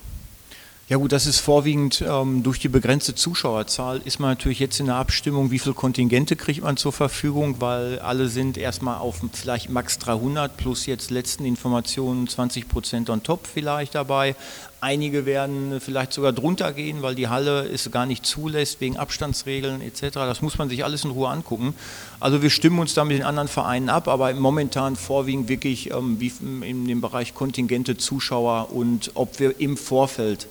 Ja 0.91 0.97
gut, 0.97 1.13
das 1.13 1.25
ist 1.25 1.39
vorwiegend 1.39 2.03
ähm, 2.05 2.43
durch 2.43 2.59
die 2.59 2.67
begrenzte 2.67 3.15
Zuschauerzahl 3.15 4.01
ist 4.03 4.19
man 4.19 4.31
natürlich 4.31 4.59
jetzt 4.59 4.77
in 4.81 4.87
der 4.87 4.95
Abstimmung, 4.95 5.49
wie 5.49 5.57
viele 5.57 5.73
Kontingente 5.73 6.35
kriegt 6.35 6.63
man 6.63 6.75
zur 6.75 6.91
Verfügung, 6.91 7.61
weil 7.61 7.99
alle 7.99 8.27
sind 8.27 8.57
erstmal 8.57 8.97
auf 8.97 9.21
vielleicht 9.31 9.69
max 9.69 9.99
300 9.99 10.57
plus 10.57 10.87
jetzt 10.87 11.09
letzten 11.09 11.45
Informationen 11.45 12.27
20 12.27 12.67
Prozent 12.67 13.09
on 13.09 13.23
top 13.23 13.47
vielleicht 13.47 13.95
dabei. 13.95 14.35
Einige 14.81 15.25
werden 15.25 15.79
vielleicht 15.79 16.11
sogar 16.11 16.33
drunter 16.33 16.73
gehen, 16.73 17.01
weil 17.01 17.15
die 17.15 17.29
Halle 17.29 17.69
es 17.69 17.89
gar 17.89 18.05
nicht 18.05 18.25
zulässt 18.25 18.81
wegen 18.81 18.97
Abstandsregeln 18.97 19.79
etc. 19.79 20.09
Das 20.15 20.41
muss 20.41 20.57
man 20.57 20.67
sich 20.67 20.83
alles 20.83 21.05
in 21.05 21.11
Ruhe 21.11 21.29
angucken. 21.29 21.73
Also 22.19 22.41
wir 22.41 22.49
stimmen 22.49 22.79
uns 22.79 22.93
da 22.95 23.05
mit 23.05 23.17
den 23.17 23.23
anderen 23.23 23.47
Vereinen 23.47 23.87
ab, 23.87 24.09
aber 24.09 24.33
momentan 24.33 24.97
vorwiegend 24.97 25.47
wirklich 25.47 25.91
ähm, 25.91 26.19
wie 26.19 26.33
in 26.41 26.85
dem 26.85 26.99
Bereich 26.99 27.33
Kontingente 27.33 27.95
Zuschauer 27.95 28.73
und 28.73 29.11
ob 29.13 29.39
wir 29.39 29.57
im 29.61 29.77
Vorfeld 29.77 30.49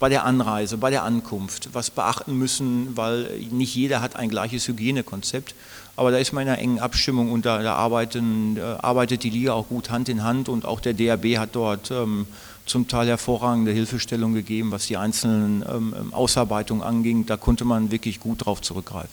bei 0.00 0.08
der 0.08 0.24
Anreise, 0.24 0.78
bei 0.78 0.90
der 0.90 1.04
Ankunft, 1.04 1.68
was 1.74 1.90
beachten 1.90 2.36
müssen, 2.36 2.96
weil 2.96 3.28
nicht 3.50 3.74
jeder 3.76 4.00
hat 4.00 4.16
ein 4.16 4.30
gleiches 4.30 4.66
Hygienekonzept. 4.66 5.54
Aber 5.94 6.10
da 6.10 6.16
ist 6.16 6.32
man 6.32 6.44
in 6.44 6.48
einer 6.48 6.58
engen 6.58 6.78
Abstimmung 6.80 7.30
und 7.30 7.44
da, 7.44 7.62
da 7.62 7.74
arbeiten, 7.74 8.56
äh, 8.56 8.62
arbeitet 8.62 9.22
die 9.22 9.30
Liga 9.30 9.52
auch 9.52 9.68
gut 9.68 9.90
Hand 9.90 10.08
in 10.08 10.24
Hand 10.24 10.48
und 10.48 10.64
auch 10.64 10.80
der 10.80 10.94
DRB 10.94 11.36
hat 11.36 11.50
dort 11.52 11.90
ähm, 11.90 12.26
zum 12.64 12.88
Teil 12.88 13.08
hervorragende 13.08 13.72
Hilfestellung 13.72 14.32
gegeben, 14.32 14.70
was 14.70 14.86
die 14.86 14.96
einzelnen 14.96 15.62
ähm, 15.68 15.94
ähm, 15.98 16.14
Ausarbeitungen 16.14 16.82
anging. 16.82 17.26
Da 17.26 17.36
konnte 17.36 17.66
man 17.66 17.90
wirklich 17.90 18.20
gut 18.20 18.46
drauf 18.46 18.62
zurückgreifen. 18.62 19.10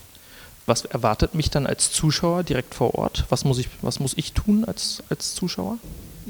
Was 0.64 0.86
erwartet 0.86 1.34
mich 1.34 1.50
dann 1.50 1.66
als 1.66 1.92
Zuschauer 1.92 2.44
direkt 2.44 2.74
vor 2.74 2.94
Ort? 2.94 3.26
Was 3.28 3.44
muss 3.44 3.58
ich, 3.58 3.68
was 3.82 4.00
muss 4.00 4.14
ich 4.16 4.32
tun 4.32 4.64
als, 4.64 5.02
als 5.10 5.34
Zuschauer? 5.34 5.76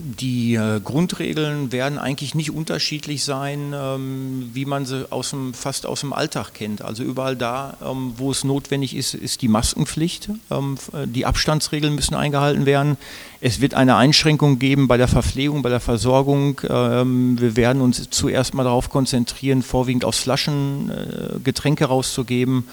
Die 0.01 0.55
äh, 0.55 0.79
Grundregeln 0.79 1.73
werden 1.73 1.99
eigentlich 1.99 2.37
nicht 2.37 2.53
unterschiedlich 2.53 3.25
sein, 3.25 3.75
ähm, 3.75 4.49
wie 4.53 4.65
man 4.65 4.87
sie 4.87 5.11
aus 5.11 5.31
dem, 5.31 5.55
fast 5.55 5.87
aus 5.87 6.01
dem 6.01 6.13
Alltag 6.13 6.55
kennt. 6.55 6.83
Also 6.83 7.03
überall 7.03 7.35
da, 7.35 7.77
ähm, 7.85 8.13
wo 8.17 8.31
es 8.31 8.45
notwendig 8.45 8.95
ist, 8.95 9.15
ist 9.15 9.43
die 9.43 9.49
Maskenpflicht. 9.49 10.31
Ähm, 10.53 10.79
die 11.07 11.27
Abstandsregeln 11.27 11.97
müssen 11.97 12.15
eingehalten 12.15 12.65
werden. 12.65 12.97
Es 13.41 13.61
wird 13.61 13.75
eine 13.75 13.97
Einschränkung 13.97 14.61
geben 14.61 14.87
bei 14.87 14.99
der 14.99 15.09
Verpflegung, 15.09 15.63
bei 15.63 15.69
der 15.69 15.81
Versorgung. 15.81 16.61
Wir 16.61 17.57
werden 17.57 17.83
uns 17.83 18.11
zuerst 18.11 18.53
mal 18.55 18.65
darauf 18.65 18.91
konzentrieren, 18.91 19.63
vorwiegend 19.63 20.05
aus 20.05 20.19
Flaschen 20.19 20.91
äh, 20.91 21.39
Getränke 21.39 21.85
rauszugeben. 21.85 22.65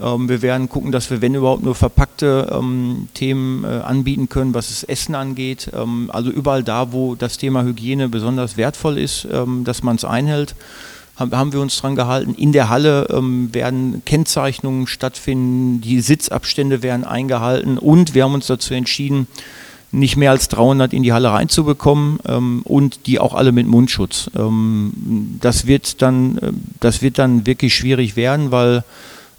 Ähm, 0.00 0.28
wir 0.28 0.42
werden 0.42 0.68
gucken, 0.68 0.92
dass 0.92 1.10
wir, 1.10 1.20
wenn 1.20 1.34
überhaupt, 1.34 1.62
nur 1.62 1.74
verpackte 1.74 2.50
ähm, 2.52 3.08
Themen 3.14 3.64
äh, 3.64 3.66
anbieten 3.66 4.28
können, 4.28 4.54
was 4.54 4.68
das 4.68 4.84
Essen 4.84 5.14
angeht. 5.14 5.70
Ähm, 5.74 6.10
also 6.12 6.30
überall 6.30 6.62
da, 6.62 6.92
wo 6.92 7.14
das 7.14 7.36
Thema 7.36 7.62
Hygiene 7.62 8.08
besonders 8.08 8.56
wertvoll 8.56 8.98
ist, 8.98 9.26
ähm, 9.30 9.64
dass 9.64 9.82
man 9.82 9.96
es 9.96 10.04
einhält, 10.04 10.54
haben, 11.16 11.36
haben, 11.36 11.52
wir 11.52 11.60
uns 11.60 11.76
dran 11.76 11.94
gehalten. 11.94 12.34
In 12.34 12.52
der 12.52 12.70
Halle 12.70 13.08
ähm, 13.10 13.52
werden 13.52 14.02
Kennzeichnungen 14.06 14.86
stattfinden, 14.86 15.82
die 15.82 16.00
Sitzabstände 16.00 16.82
werden 16.82 17.04
eingehalten 17.04 17.76
und 17.76 18.14
wir 18.14 18.24
haben 18.24 18.34
uns 18.34 18.46
dazu 18.46 18.72
entschieden, 18.72 19.26
nicht 19.94 20.16
mehr 20.16 20.30
als 20.30 20.48
300 20.48 20.94
in 20.94 21.02
die 21.02 21.12
Halle 21.12 21.30
reinzubekommen 21.32 22.18
ähm, 22.26 22.62
und 22.64 23.06
die 23.06 23.18
auch 23.18 23.34
alle 23.34 23.52
mit 23.52 23.66
Mundschutz. 23.66 24.30
das, 24.32 25.66
wird 25.66 26.00
dann, 26.00 26.38
äh, 26.38 26.52
das 26.80 27.02
wird 27.02 27.18
dann 27.18 27.44
wirklich 27.44 27.74
schwierig 27.74 28.16
werden, 28.16 28.50
weil 28.50 28.84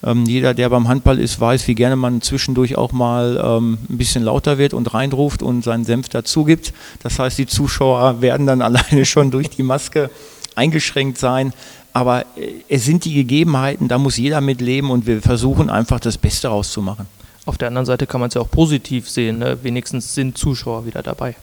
ähm, 0.03 0.25
jeder, 0.25 0.53
der 0.53 0.69
beim 0.69 0.87
Handball 0.87 1.19
ist, 1.19 1.39
weiß, 1.39 1.67
wie 1.67 1.75
gerne 1.75 1.95
man 1.95 2.21
zwischendurch 2.21 2.77
auch 2.77 2.91
mal 2.91 3.41
ähm, 3.43 3.77
ein 3.89 3.97
bisschen 3.97 4.23
lauter 4.23 4.57
wird 4.57 4.73
und 4.73 4.93
reinruft 4.93 5.41
und 5.41 5.63
seinen 5.63 5.85
Senf 5.85 6.09
dazu 6.09 6.43
gibt. 6.43 6.73
Das 7.01 7.19
heißt, 7.19 7.37
die 7.37 7.47
Zuschauer 7.47 8.21
werden 8.21 8.45
dann 8.45 8.61
alleine 8.63 9.05
schon 9.05 9.31
durch 9.31 9.49
die 9.49 9.63
Maske 9.63 10.09
eingeschränkt 10.55 11.17
sein. 11.17 11.53
Aber 11.93 12.21
äh, 12.35 12.51
es 12.69 12.85
sind 12.85 13.05
die 13.05 13.13
Gegebenheiten, 13.13 13.87
da 13.87 13.97
muss 13.97 14.17
jeder 14.17 14.41
mit 14.41 14.61
leben 14.61 14.91
und 14.91 15.07
wir 15.07 15.21
versuchen 15.21 15.69
einfach 15.69 15.99
das 15.99 16.17
Beste 16.17 16.47
rauszumachen. 16.49 17.05
Auf 17.45 17.57
der 17.57 17.67
anderen 17.67 17.85
Seite 17.85 18.07
kann 18.07 18.21
man 18.21 18.29
es 18.29 18.35
ja 18.35 18.41
auch 18.41 18.49
positiv 18.49 19.09
sehen. 19.09 19.39
Ne? 19.39 19.57
Wenigstens 19.63 20.15
sind 20.15 20.37
Zuschauer 20.37 20.85
wieder 20.85 21.03
dabei. 21.03 21.35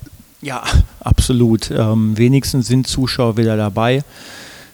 Ja, 0.43 0.63
absolut. 1.01 1.71
Ähm, 1.71 2.17
wenigstens 2.17 2.67
sind 2.67 2.87
Zuschauer 2.87 3.37
wieder 3.37 3.57
dabei. 3.57 4.03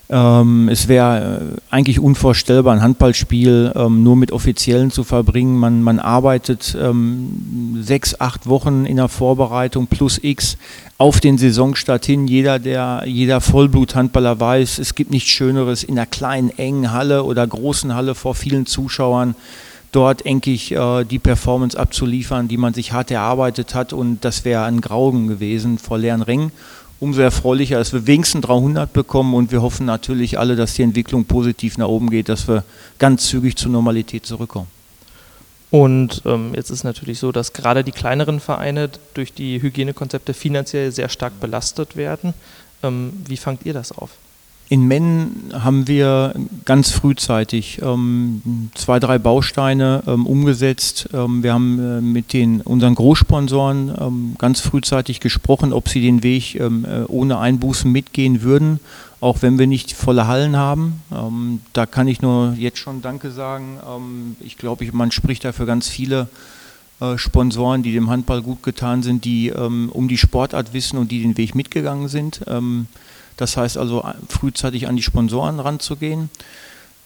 Ähm, 0.08 0.68
es 0.68 0.86
wäre 0.86 1.56
äh, 1.56 1.60
eigentlich 1.70 1.98
unvorstellbar, 1.98 2.74
ein 2.74 2.82
Handballspiel 2.82 3.72
ähm, 3.74 4.04
nur 4.04 4.14
mit 4.14 4.30
Offiziellen 4.30 4.92
zu 4.92 5.02
verbringen. 5.02 5.58
Man, 5.58 5.82
man 5.82 5.98
arbeitet 5.98 6.76
ähm, 6.80 7.78
sechs, 7.80 8.20
acht 8.20 8.46
Wochen 8.46 8.86
in 8.86 8.96
der 8.96 9.08
Vorbereitung 9.08 9.88
plus 9.88 10.20
X 10.22 10.58
auf 10.96 11.18
den 11.18 11.38
Saisonstart 11.38 12.06
hin. 12.06 12.28
Jeder, 12.28 12.60
der, 12.60 13.02
jeder 13.06 13.40
Vollblut-Handballer 13.40 14.38
weiß, 14.38 14.78
es 14.78 14.94
gibt 14.94 15.10
nichts 15.10 15.30
Schöneres 15.30 15.82
in 15.82 15.98
einer 15.98 16.06
kleinen, 16.06 16.50
engen 16.50 16.92
Halle 16.92 17.24
oder 17.24 17.44
großen 17.44 17.94
Halle 17.94 18.14
vor 18.14 18.36
vielen 18.36 18.66
Zuschauern 18.66 19.34
dort 19.90 20.26
enkig 20.26 20.72
äh, 20.72 21.04
die 21.04 21.18
Performance 21.18 21.78
abzuliefern, 21.78 22.48
die 22.48 22.58
man 22.58 22.74
sich 22.74 22.92
hart 22.92 23.10
erarbeitet 23.10 23.74
hat. 23.74 23.92
Und 23.92 24.24
das 24.24 24.44
wäre 24.44 24.64
ein 24.64 24.80
Grauen 24.80 25.26
gewesen 25.26 25.78
vor 25.78 25.98
leeren 25.98 26.22
Rängen. 26.22 26.52
Umso 26.98 27.20
erfreulicher, 27.20 27.76
dass 27.78 27.92
wir 27.92 28.06
wenigstens 28.06 28.46
300 28.46 28.92
bekommen 28.92 29.34
und 29.34 29.52
wir 29.52 29.60
hoffen 29.60 29.84
natürlich 29.84 30.38
alle, 30.38 30.56
dass 30.56 30.74
die 30.74 30.82
Entwicklung 30.82 31.26
positiv 31.26 31.76
nach 31.76 31.88
oben 31.88 32.08
geht, 32.08 32.28
dass 32.28 32.48
wir 32.48 32.64
ganz 32.98 33.26
zügig 33.26 33.56
zur 33.56 33.70
Normalität 33.70 34.24
zurückkommen. 34.24 34.68
Und 35.70 36.22
ähm, 36.24 36.52
jetzt 36.54 36.70
ist 36.70 36.84
natürlich 36.84 37.18
so, 37.18 37.32
dass 37.32 37.52
gerade 37.52 37.84
die 37.84 37.92
kleineren 37.92 38.40
Vereine 38.40 38.88
durch 39.14 39.32
die 39.34 39.60
Hygienekonzepte 39.60 40.32
finanziell 40.32 40.92
sehr 40.92 41.08
stark 41.08 41.38
belastet 41.40 41.96
werden. 41.96 42.32
Ähm, 42.82 43.12
wie 43.26 43.36
fangt 43.36 43.66
ihr 43.66 43.74
das 43.74 43.92
auf? 43.92 44.12
In 44.68 44.84
Mennen 44.88 45.52
haben 45.52 45.86
wir 45.86 46.34
ganz 46.66 46.90
frühzeitig 46.90 47.80
ähm, 47.80 48.70
zwei, 48.74 49.00
drei 49.00 49.18
Bausteine 49.18 50.02
ähm, 50.06 50.26
umgesetzt. 50.26 51.08
Ähm, 51.14 51.42
wir 51.42 51.54
haben 51.54 51.78
äh, 51.78 52.00
mit 52.02 52.32
den, 52.32 52.60
unseren 52.60 52.94
Großsponsoren 52.94 53.94
ähm, 53.98 54.34
ganz 54.36 54.60
frühzeitig 54.60 55.20
gesprochen, 55.20 55.72
ob 55.72 55.88
sie 55.88 56.02
den 56.02 56.22
Weg 56.22 56.56
ähm, 56.56 56.84
äh, 56.84 57.04
ohne 57.04 57.38
Einbußen 57.38 57.90
mitgehen 57.90 58.42
würden, 58.42 58.80
auch 59.20 59.42
wenn 59.42 59.58
wir 59.58 59.68
nicht 59.68 59.92
volle 59.92 60.26
Hallen 60.26 60.56
haben. 60.56 61.00
Ähm, 61.12 61.60
da 61.72 61.86
kann 61.86 62.08
ich 62.08 62.20
nur 62.20 62.54
jetzt 62.58 62.78
schon 62.78 63.00
Danke 63.00 63.30
sagen. 63.30 64.36
ich 64.40 64.58
glaube, 64.58 64.86
man 64.92 65.12
spricht 65.12 65.44
da 65.44 65.52
für 65.52 65.66
ganz 65.66 65.88
viele 65.88 66.28
äh, 67.00 67.16
Sponsoren, 67.16 67.84
die 67.84 67.92
dem 67.92 68.10
Handball 68.10 68.42
gut 68.42 68.64
getan 68.64 69.02
sind, 69.04 69.24
die 69.24 69.52
um 69.52 70.08
die 70.08 70.18
Sportart 70.18 70.72
wissen 70.72 70.98
und 70.98 71.12
die 71.12 71.22
den 71.22 71.36
Weg 71.36 71.54
mitgegangen 71.54 72.08
sind. 72.08 72.40
Das 73.36 73.56
heißt 73.56 73.76
also 73.78 74.04
frühzeitig 74.28 74.88
an 74.88 74.96
die 74.96 75.02
Sponsoren 75.02 75.60
ranzugehen. 75.60 76.30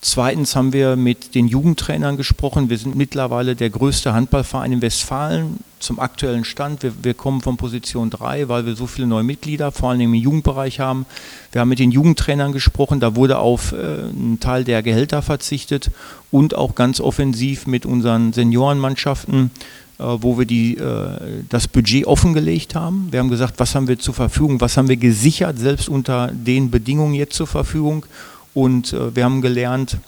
Zweitens 0.03 0.57
haben 0.57 0.73
wir 0.73 0.97
mit 0.97 1.35
den 1.35 1.47
Jugendtrainern 1.47 2.17
gesprochen. 2.17 2.71
Wir 2.71 2.79
sind 2.79 2.97
mittlerweile 2.97 3.55
der 3.55 3.69
größte 3.69 4.15
Handballverein 4.15 4.73
in 4.73 4.83
Westfalen 4.83 5.59
zum 5.79 6.01
aktuellen 6.01 6.45
Stand. 6.45 6.83
Wir, 6.83 6.93
wir, 7.05 7.13
kommen 7.13 7.43
von 7.43 7.59
Position 7.59 8.09
3, 8.09 8.49
weil 8.49 8.65
wir 8.65 8.77
so 8.77 8.87
viele 8.87 9.07
neue 9.07 9.25
Mitglieder, 9.25 9.73
vor 9.73 9.91
allem 9.91 10.01
im 10.01 10.15
Jugendbereich 10.15 10.81
haben. 10.81 11.05
Wir 11.53 11.61
haben 11.61 11.69
mit 11.69 11.81
den 11.81 11.91
Jugendtrainern 11.91 12.53
gesprochen. 12.53 13.01
Da 13.01 13.15
wurde 13.15 13.41
auf 13.41 13.73
äh, 13.73 13.77
einen 13.77 14.39
Teil 14.41 14.65
der 14.65 14.83
Gehälter 14.83 15.21
verzichtet 15.21 15.91
und 16.31 16.55
auch 16.55 16.75
ganz 16.75 17.01
offensiv 17.01 17.67
mit 17.67 17.85
unseren 17.85 18.33
Seniorenmannschaften 18.33 19.51
äh, 19.51 19.89
wo 20.00 20.38
wir 20.38 20.47
die, 20.47 20.76
äh, 20.76 21.42
das 21.49 21.69
Budget 21.69 22.07
offengelegt 22.07 22.75
haben. 22.75 23.09
Wir 23.11 23.21
haben 23.21 23.30
gesagt, 23.30 23.54
was 23.59 23.75
haben 23.75 23.88
wir 23.88 23.99
zur 23.99 24.14
Verfügung, 24.14 24.61
was 24.61 24.76
haben 24.76 24.88
wir 24.88 24.97
gesichert, 24.97 25.59
selbst 25.59 25.88
unter 25.88 26.28
den 26.28 26.71
Bedingungen 26.71 27.14
jetzt 27.14 27.35
zur 27.35 27.47
Verfügung. 27.47 28.07
Und 28.54 28.92
äh, 28.92 29.14
wir 29.14 29.25
haben 29.25 29.42
gelernt, 29.42 29.99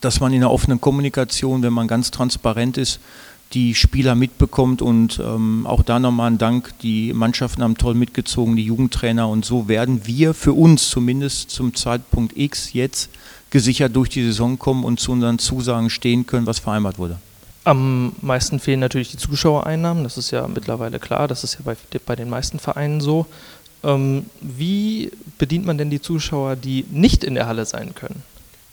dass 0.00 0.20
man 0.20 0.32
in 0.32 0.40
der 0.40 0.50
offenen 0.50 0.80
Kommunikation, 0.80 1.62
wenn 1.62 1.72
man 1.72 1.88
ganz 1.88 2.10
transparent 2.10 2.78
ist, 2.78 3.00
die 3.52 3.74
Spieler 3.74 4.14
mitbekommt 4.14 4.80
und 4.80 5.20
ähm, 5.22 5.66
auch 5.66 5.82
da 5.82 5.98
nochmal 5.98 6.30
ein 6.30 6.38
Dank, 6.38 6.72
die 6.80 7.12
Mannschaften 7.12 7.62
haben 7.62 7.76
toll 7.76 7.94
mitgezogen, 7.94 8.56
die 8.56 8.64
Jugendtrainer 8.64 9.28
und 9.28 9.44
so 9.44 9.68
werden 9.68 10.06
wir 10.06 10.32
für 10.32 10.54
uns 10.54 10.88
zumindest 10.88 11.50
zum 11.50 11.74
Zeitpunkt 11.74 12.36
X 12.36 12.72
jetzt 12.72 13.10
gesichert 13.50 13.94
durch 13.94 14.08
die 14.08 14.24
Saison 14.24 14.58
kommen 14.58 14.84
und 14.84 15.00
zu 15.00 15.12
unseren 15.12 15.38
Zusagen 15.38 15.90
stehen 15.90 16.26
können, 16.26 16.46
was 16.46 16.60
vereinbart 16.60 16.98
wurde. 16.98 17.18
Am 17.64 18.12
meisten 18.20 18.58
fehlen 18.58 18.80
natürlich 18.80 19.10
die 19.10 19.18
Zuschauereinnahmen, 19.18 20.02
das 20.02 20.18
ist 20.18 20.32
ja 20.32 20.48
mittlerweile 20.48 20.98
klar, 20.98 21.28
das 21.28 21.44
ist 21.44 21.54
ja 21.54 21.60
bei, 21.64 21.76
bei 22.04 22.16
den 22.16 22.28
meisten 22.28 22.58
Vereinen 22.58 23.00
so. 23.00 23.26
Ähm, 23.84 24.26
wie 24.40 25.10
bedient 25.38 25.66
man 25.66 25.78
denn 25.78 25.90
die 25.90 26.00
Zuschauer, 26.00 26.56
die 26.56 26.84
nicht 26.90 27.24
in 27.24 27.34
der 27.34 27.46
Halle 27.46 27.64
sein 27.64 27.94
können? 27.94 28.22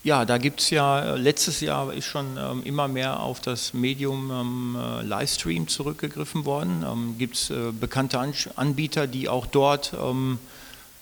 Ja, 0.02 0.24
da 0.24 0.38
gibt 0.38 0.62
es 0.62 0.70
ja, 0.70 1.16
letztes 1.16 1.60
Jahr 1.60 1.94
ist 1.94 2.06
schon 2.06 2.38
ähm, 2.38 2.64
immer 2.64 2.88
mehr 2.88 3.20
auf 3.20 3.42
das 3.42 3.74
Medium 3.74 4.32
ähm, 4.32 4.78
äh, 4.80 5.04
Livestream 5.04 5.68
zurückgegriffen 5.68 6.46
worden. 6.46 6.86
Ähm, 6.90 7.16
gibt 7.18 7.36
es 7.36 7.50
äh, 7.50 7.72
bekannte 7.78 8.18
An 8.20 8.34
Anbieter, 8.56 9.08
die 9.08 9.28
auch 9.28 9.46
dort 9.46 9.94
ähm, 10.02 10.40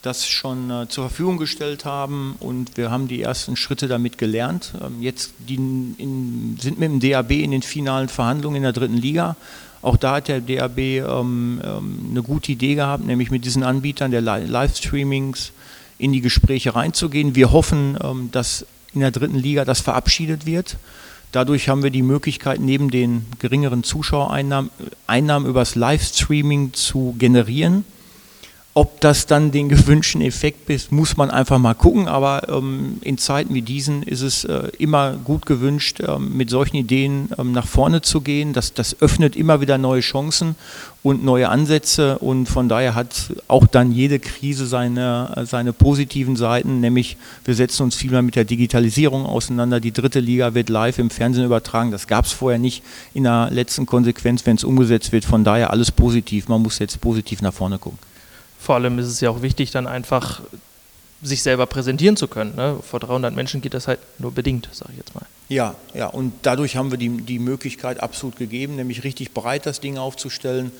das 0.07 0.25
schon 0.25 0.71
äh, 0.71 0.87
zur 0.87 1.09
Verfügung 1.09 1.37
gestellt 1.37 1.83
haben 1.83 2.37
und 2.39 2.77
wir 2.77 2.89
haben 2.89 3.07
die 3.07 3.21
ersten 3.21 3.57
Schritte 3.57 3.87
damit 3.87 4.17
gelernt. 4.17 4.73
Ähm, 4.81 5.01
jetzt 5.01 5.33
in, 5.47 6.57
sind 6.59 6.79
mit 6.79 6.89
dem 6.89 6.99
DAB 6.99 7.31
in 7.31 7.51
den 7.51 7.61
finalen 7.61 8.07
Verhandlungen 8.07 8.55
in 8.55 8.63
der 8.63 8.73
dritten 8.73 8.97
Liga. 8.97 9.35
Auch 9.81 9.97
da 9.97 10.15
hat 10.15 10.29
der 10.29 10.39
DAB 10.39 10.79
ähm, 10.79 11.61
ähm, 11.63 12.07
eine 12.09 12.23
gute 12.23 12.53
Idee 12.53 12.75
gehabt, 12.75 13.05
nämlich 13.05 13.31
mit 13.31 13.43
diesen 13.45 13.63
Anbietern 13.63 14.11
der 14.11 14.21
Livestreamings 14.21 15.51
in 15.97 16.13
die 16.13 16.21
Gespräche 16.21 16.73
reinzugehen. 16.73 17.35
Wir 17.35 17.51
hoffen, 17.51 17.97
ähm, 18.01 18.29
dass 18.31 18.65
in 18.93 19.01
der 19.01 19.11
dritten 19.11 19.37
Liga 19.37 19.65
das 19.65 19.81
verabschiedet 19.81 20.45
wird. 20.45 20.77
Dadurch 21.33 21.67
haben 21.67 21.83
wir 21.83 21.91
die 21.91 22.01
Möglichkeit, 22.01 22.61
neben 22.61 22.89
den 22.89 23.25
geringeren 23.39 23.83
Zuschauereinnahmen 23.83 24.71
Einnahmen 25.05 25.45
übers 25.45 25.75
Livestreaming 25.75 26.71
zu 26.71 27.13
generieren 27.19 27.83
ob 28.77 29.01
das 29.01 29.25
dann 29.25 29.49
den 29.49 29.69
gewünschten 29.69 30.21
Effekt 30.21 30.69
ist, 30.69 30.91
muss 30.91 31.17
man 31.17 31.31
einfach 31.31 31.57
mal 31.57 31.73
gucken. 31.73 32.07
Aber 32.07 32.47
ähm, 32.47 32.97
in 33.01 33.17
Zeiten 33.17 33.55
wie 33.55 33.63
diesen 33.63 34.03
ist 34.03 34.21
es 34.21 34.43
äh, 34.43 34.69
immer 34.77 35.13
gut 35.13 35.47
gewünscht, 35.47 35.99
ähm, 36.07 36.37
mit 36.37 36.51
solchen 36.51 36.75
Ideen 36.75 37.29
ähm, 37.39 37.53
nach 37.53 37.65
vorne 37.65 38.03
zu 38.03 38.21
gehen. 38.21 38.53
Das, 38.53 38.75
das 38.75 39.01
öffnet 39.01 39.35
immer 39.35 39.61
wieder 39.61 39.79
neue 39.79 40.01
Chancen 40.01 40.53
und 41.01 41.25
neue 41.25 41.49
Ansätze. 41.49 42.19
Und 42.19 42.45
von 42.45 42.69
daher 42.69 42.93
hat 42.93 43.33
auch 43.47 43.65
dann 43.65 43.91
jede 43.91 44.19
Krise 44.19 44.67
seine, 44.67 45.43
seine 45.49 45.73
positiven 45.73 46.35
Seiten. 46.35 46.79
Nämlich 46.79 47.17
wir 47.45 47.55
setzen 47.55 47.81
uns 47.81 47.95
viel 47.95 48.11
mehr 48.11 48.21
mit 48.21 48.35
der 48.35 48.45
Digitalisierung 48.45 49.25
auseinander. 49.25 49.79
Die 49.79 49.91
dritte 49.91 50.19
Liga 50.19 50.53
wird 50.53 50.69
live 50.69 50.99
im 50.99 51.09
Fernsehen 51.09 51.45
übertragen. 51.45 51.89
Das 51.89 52.05
gab 52.05 52.25
es 52.25 52.31
vorher 52.31 52.59
nicht 52.59 52.83
in 53.15 53.23
der 53.23 53.49
letzten 53.49 53.87
Konsequenz, 53.87 54.45
wenn 54.45 54.57
es 54.57 54.63
umgesetzt 54.63 55.11
wird. 55.11 55.25
Von 55.25 55.43
daher 55.43 55.71
alles 55.71 55.91
positiv. 55.91 56.47
Man 56.47 56.61
muss 56.61 56.77
jetzt 56.77 57.01
positiv 57.01 57.41
nach 57.41 57.55
vorne 57.55 57.79
gucken 57.79 57.97
vor 58.59 58.75
allem 58.75 58.99
ist 58.99 59.07
es 59.07 59.21
ja 59.21 59.29
auch 59.29 59.41
wichtig, 59.41 59.71
dann 59.71 59.87
einfach 59.87 60.41
sich 61.21 61.41
selber 61.41 61.65
präsentieren 61.65 62.15
zu 62.15 62.27
können. 62.27 62.55
Ne? 62.55 62.77
Vor 62.81 62.99
300 62.99 63.35
Menschen 63.35 63.61
geht 63.61 63.73
das 63.73 63.87
halt 63.87 63.99
nur 64.19 64.31
bedingt, 64.31 64.69
sage 64.71 64.91
ich 64.91 64.97
jetzt 64.97 65.15
mal. 65.15 65.25
Ja, 65.49 65.75
ja, 65.93 66.07
und 66.07 66.33
dadurch 66.41 66.75
haben 66.75 66.91
wir 66.91 66.97
die, 66.97 67.09
die 67.09 67.39
Möglichkeit 67.39 68.01
absolut 68.01 68.35
gegeben, 68.35 68.75
nämlich 68.75 69.03
richtig 69.03 69.33
breit 69.33 69.65
das 69.65 69.79
Ding 69.79 69.97
aufzustellen. 69.97 70.71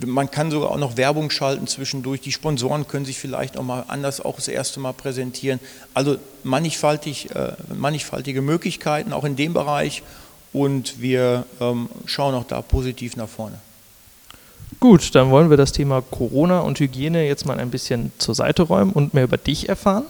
Man 0.00 0.30
kann 0.30 0.50
sogar 0.50 0.70
auch 0.70 0.78
noch 0.78 0.96
Werbung 0.96 1.30
schalten 1.30 1.66
zwischendurch. 1.66 2.20
Die 2.20 2.32
Sponsoren 2.32 2.86
können 2.86 3.04
sich 3.04 3.18
vielleicht 3.18 3.56
auch 3.56 3.64
mal 3.64 3.84
anders 3.88 4.20
auch 4.20 4.36
das 4.36 4.48
erste 4.48 4.80
Mal 4.80 4.92
präsentieren. 4.92 5.58
Also 5.94 6.18
mannigfaltig, 6.44 7.34
äh, 7.34 7.52
mannigfaltige 7.74 8.42
Möglichkeiten 8.42 9.12
auch 9.12 9.24
in 9.24 9.36
dem 9.36 9.54
Bereich 9.54 10.02
und 10.52 11.00
wir 11.00 11.46
ähm, 11.60 11.88
schauen 12.06 12.34
auch 12.34 12.44
da 12.44 12.62
positiv 12.62 13.16
nach 13.16 13.28
vorne. 13.28 13.58
Gut, 14.80 15.16
dann 15.16 15.30
wollen 15.30 15.50
wir 15.50 15.56
das 15.56 15.72
Thema 15.72 16.02
Corona 16.02 16.60
und 16.60 16.78
Hygiene 16.78 17.26
jetzt 17.26 17.46
mal 17.46 17.58
ein 17.58 17.70
bisschen 17.70 18.12
zur 18.18 18.36
Seite 18.36 18.62
räumen 18.62 18.92
und 18.92 19.12
mehr 19.12 19.24
über 19.24 19.36
dich 19.36 19.68
erfahren. 19.68 20.04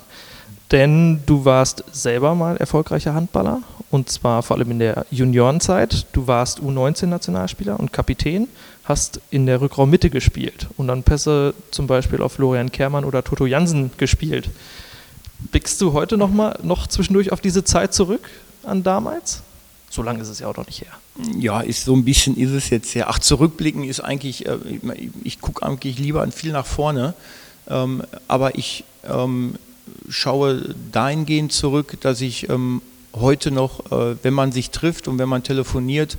Denn 0.71 1.23
du 1.25 1.47
warst 1.47 1.85
selber 1.91 2.35
mal 2.35 2.59
erfolgreicher 2.59 3.15
Handballer 3.15 3.63
und 3.91 4.11
zwar 4.11 4.43
vor 4.43 4.59
allem 4.59 4.71
in 4.73 4.79
der 4.79 5.07
Juniorenzeit. 5.11 6.07
Du 6.13 6.27
warst 6.27 6.61
U19-Nationalspieler 6.61 7.81
und 7.81 7.95
Kapitän, 7.95 8.49
hast 8.85 9.23
in 9.31 9.47
der 9.47 9.63
Rückraummitte 9.63 10.11
gespielt 10.11 10.67
und 10.77 10.89
dann 10.89 11.03
Pässe 11.03 11.55
zum 11.71 11.87
Beispiel 11.87 12.21
auf 12.21 12.33
Florian 12.33 12.71
Kermann 12.71 13.07
oder 13.07 13.25
Toto 13.25 13.47
Jansen 13.47 13.91
gespielt. 13.97 14.51
Blickst 15.51 15.81
du 15.81 15.95
heute 15.95 16.19
noch 16.19 16.31
mal 16.31 16.59
noch 16.63 16.87
zwischendurch 16.87 17.33
auf 17.33 17.41
diese 17.41 17.65
Zeit 17.65 17.95
zurück 17.95 18.29
an 18.65 18.83
damals? 18.83 19.43
So 19.99 20.05
lange 20.05 20.23
ist 20.23 20.29
es 20.29 20.39
ja 20.39 20.47
auch 20.47 20.57
noch 20.57 20.67
nicht 20.67 20.83
her. 20.83 20.93
Ja, 21.41 21.61
ist 21.61 21.85
so 21.85 21.93
ein 21.93 22.05
bisschen 22.05 22.37
ist 22.37 22.53
es 22.53 22.71
jetzt 22.71 22.95
her. 22.95 23.07
Ach, 23.09 23.19
zurückblicken 23.19 23.83
ist 23.83 23.99
eigentlich, 23.99 24.47
äh, 24.47 24.57
ich 25.25 25.41
gucke 25.41 25.67
eigentlich 25.67 25.99
lieber 25.99 26.25
viel 26.31 26.53
nach 26.53 26.67
vorne, 26.67 27.15
ähm, 27.69 28.05
aber 28.29 28.57
ich 28.57 28.85
ähm, 29.03 29.57
schaue 30.09 30.77
dahingehend 30.93 31.53
zurück, 31.53 31.97
dass 32.01 32.21
ich 32.21 32.49
ähm, 32.49 32.81
heute 33.13 33.51
noch, 33.51 33.91
äh, 33.91 34.15
wenn 34.23 34.35
man 34.35 34.53
sich 34.53 34.71
trifft 34.71 35.09
und 35.09 35.19
wenn 35.19 35.29
man 35.29 35.43
telefoniert, 35.43 36.17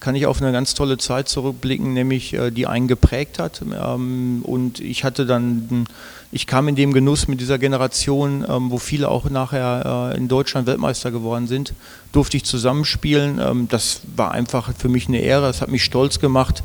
kann 0.00 0.16
ich 0.16 0.26
auf 0.26 0.42
eine 0.42 0.50
ganz 0.50 0.74
tolle 0.74 0.98
Zeit 0.98 1.28
zurückblicken, 1.28 1.92
nämlich 1.92 2.32
äh, 2.32 2.50
die 2.50 2.66
einen 2.66 2.88
geprägt 2.88 3.38
hat. 3.38 3.62
Ähm, 3.62 4.40
und 4.42 4.80
ich 4.80 5.04
hatte 5.04 5.24
dann, 5.24 5.86
ich 6.32 6.46
kam 6.46 6.68
in 6.68 6.76
dem 6.76 6.92
Genuss 6.92 7.26
mit 7.26 7.40
dieser 7.40 7.58
Generation, 7.58 8.44
ähm, 8.48 8.70
wo 8.70 8.78
viele 8.78 9.08
auch 9.08 9.28
nachher 9.28 10.12
äh, 10.14 10.16
in 10.16 10.28
Deutschland 10.28 10.68
Weltmeister 10.68 11.10
geworden 11.10 11.48
sind, 11.48 11.74
durfte 12.12 12.36
ich 12.36 12.44
zusammenspielen. 12.44 13.40
Ähm, 13.40 13.66
das 13.68 14.02
war 14.14 14.30
einfach 14.30 14.72
für 14.76 14.88
mich 14.88 15.08
eine 15.08 15.18
Ehre, 15.18 15.46
das 15.46 15.60
hat 15.60 15.70
mich 15.70 15.84
stolz 15.84 16.18
gemacht. 16.18 16.62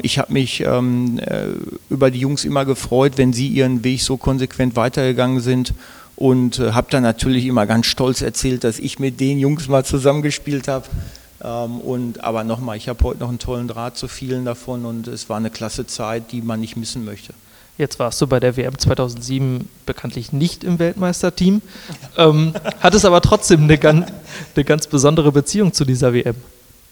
Ich 0.00 0.18
habe 0.18 0.32
mich 0.32 0.62
äh, 0.62 0.80
über 1.90 2.10
die 2.10 2.18
Jungs 2.18 2.46
immer 2.46 2.64
gefreut, 2.64 3.12
wenn 3.16 3.34
sie 3.34 3.46
ihren 3.48 3.84
Weg 3.84 4.00
so 4.00 4.16
konsequent 4.16 4.74
weitergegangen 4.74 5.40
sind 5.40 5.74
und 6.16 6.58
habe 6.58 6.86
dann 6.88 7.02
natürlich 7.02 7.44
immer 7.44 7.66
ganz 7.66 7.84
stolz 7.84 8.22
erzählt, 8.22 8.64
dass 8.64 8.78
ich 8.78 8.98
mit 8.98 9.20
den 9.20 9.38
Jungs 9.38 9.68
mal 9.68 9.84
zusammengespielt 9.84 10.66
habe. 10.66 10.86
Ähm, 11.44 11.80
und, 11.80 12.24
aber 12.24 12.42
nochmal, 12.42 12.78
ich 12.78 12.88
habe 12.88 13.04
heute 13.04 13.20
noch 13.20 13.28
einen 13.28 13.38
tollen 13.38 13.68
Draht 13.68 13.98
zu 13.98 14.08
vielen 14.08 14.46
davon 14.46 14.86
und 14.86 15.08
es 15.08 15.28
war 15.28 15.36
eine 15.36 15.50
klasse 15.50 15.86
Zeit, 15.86 16.32
die 16.32 16.40
man 16.40 16.60
nicht 16.60 16.76
missen 16.76 17.04
möchte. 17.04 17.34
Jetzt 17.78 17.98
warst 17.98 18.20
du 18.22 18.26
bei 18.26 18.40
der 18.40 18.56
WM 18.56 18.78
2007 18.78 19.68
bekanntlich 19.84 20.32
nicht 20.32 20.64
im 20.64 20.78
Weltmeisterteam, 20.78 21.60
ähm, 22.16 22.54
hattest 22.80 23.04
aber 23.04 23.20
trotzdem 23.20 23.64
eine 23.64 23.76
ganz, 23.76 24.10
eine 24.54 24.64
ganz 24.64 24.86
besondere 24.86 25.30
Beziehung 25.30 25.74
zu 25.74 25.84
dieser 25.84 26.14
WM. 26.14 26.36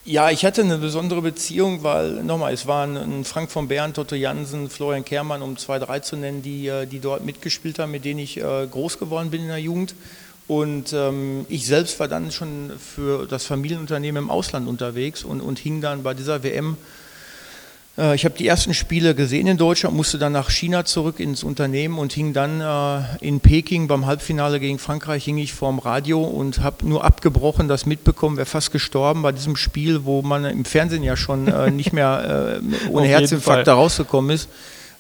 Ja, 0.07 0.31
ich 0.31 0.45
hatte 0.45 0.61
eine 0.61 0.77
besondere 0.77 1.23
Beziehung, 1.23 1.83
weil, 1.83 2.23
nochmal, 2.23 2.53
es 2.53 2.67
waren 2.67 3.25
Frank 3.25 3.51
von 3.51 3.69
Bern, 3.69 3.95
Toto 3.95 4.15
Jansen, 4.15 4.69
Florian 4.69 5.07
Kehrmann, 5.07 5.41
um 5.41 5.57
zwei, 5.57 5.79
drei 5.79 6.01
zu 6.01 6.17
nennen, 6.17 6.43
die, 6.43 6.69
äh, 6.69 6.85
die 6.85 7.01
dort 7.01 7.25
mitgespielt 7.25 7.79
haben, 7.79 7.91
mit 7.91 8.05
denen 8.05 8.21
ich 8.21 8.37
äh, 8.37 8.67
groß 8.71 8.99
geworden 8.99 9.31
bin 9.31 9.41
in 9.41 9.49
der 9.49 9.59
Jugend. 9.59 9.95
Und 10.47 10.93
ähm, 10.93 11.47
ich 11.49 11.67
selbst 11.67 11.99
war 12.01 12.09
dann 12.09 12.31
schon 12.31 12.73
für 12.79 13.27
das 13.27 13.47
Familienunternehmen 13.47 14.25
im 14.25 14.31
Ausland 14.31 14.69
unterwegs 14.69 15.25
und, 15.25 15.41
und 15.41 15.59
hing 15.59 15.81
dann 15.81 16.03
bei 16.03 16.13
dieser 16.13 16.43
WM 16.43 16.77
ich 17.97 18.25
habe 18.25 18.37
die 18.37 18.47
ersten 18.47 18.75
Spiele 18.75 19.15
gesehen 19.15 19.47
in 19.47 19.57
Deutschland, 19.57 19.95
musste 19.97 20.19
dann 20.19 20.33
nach 20.33 20.51
China 20.51 20.85
zurück 20.85 21.21
ins 21.21 21.45
Unternehmen 21.45 21.99
und 21.99 22.13
hing 22.13 22.33
dann 22.33 22.61
äh, 22.61 23.25
in 23.25 23.39
Peking 23.39 23.87
beim 23.87 24.07
Halbfinale 24.07 24.59
gegen 24.59 24.81
Frankreich, 24.81 25.25
hing 25.25 25.39
ich 25.39 25.55
vorm 25.55 25.79
Radio 25.79 26.25
und 26.25 26.61
habe 26.61 26.89
nur 26.89 27.05
abgebrochen, 27.05 27.69
das 27.69 27.87
mitbekommen, 27.87 28.37
wäre 28.37 28.47
fast 28.47 28.73
gestorben 28.73 29.23
bei 29.23 29.31
diesem 29.31 29.55
Spiel, 29.55 30.05
wo 30.05 30.23
man 30.23 30.45
im 30.45 30.65
Fernsehen 30.65 31.05
ja 31.05 31.17
schon 31.17 31.47
äh, 31.47 31.71
nicht 31.71 31.93
mehr 31.93 32.61
ohne 32.91 33.07
Herzinfarkt 33.07 33.69
da 33.69 33.75
rausgekommen 33.75 34.31
ist. 34.33 34.49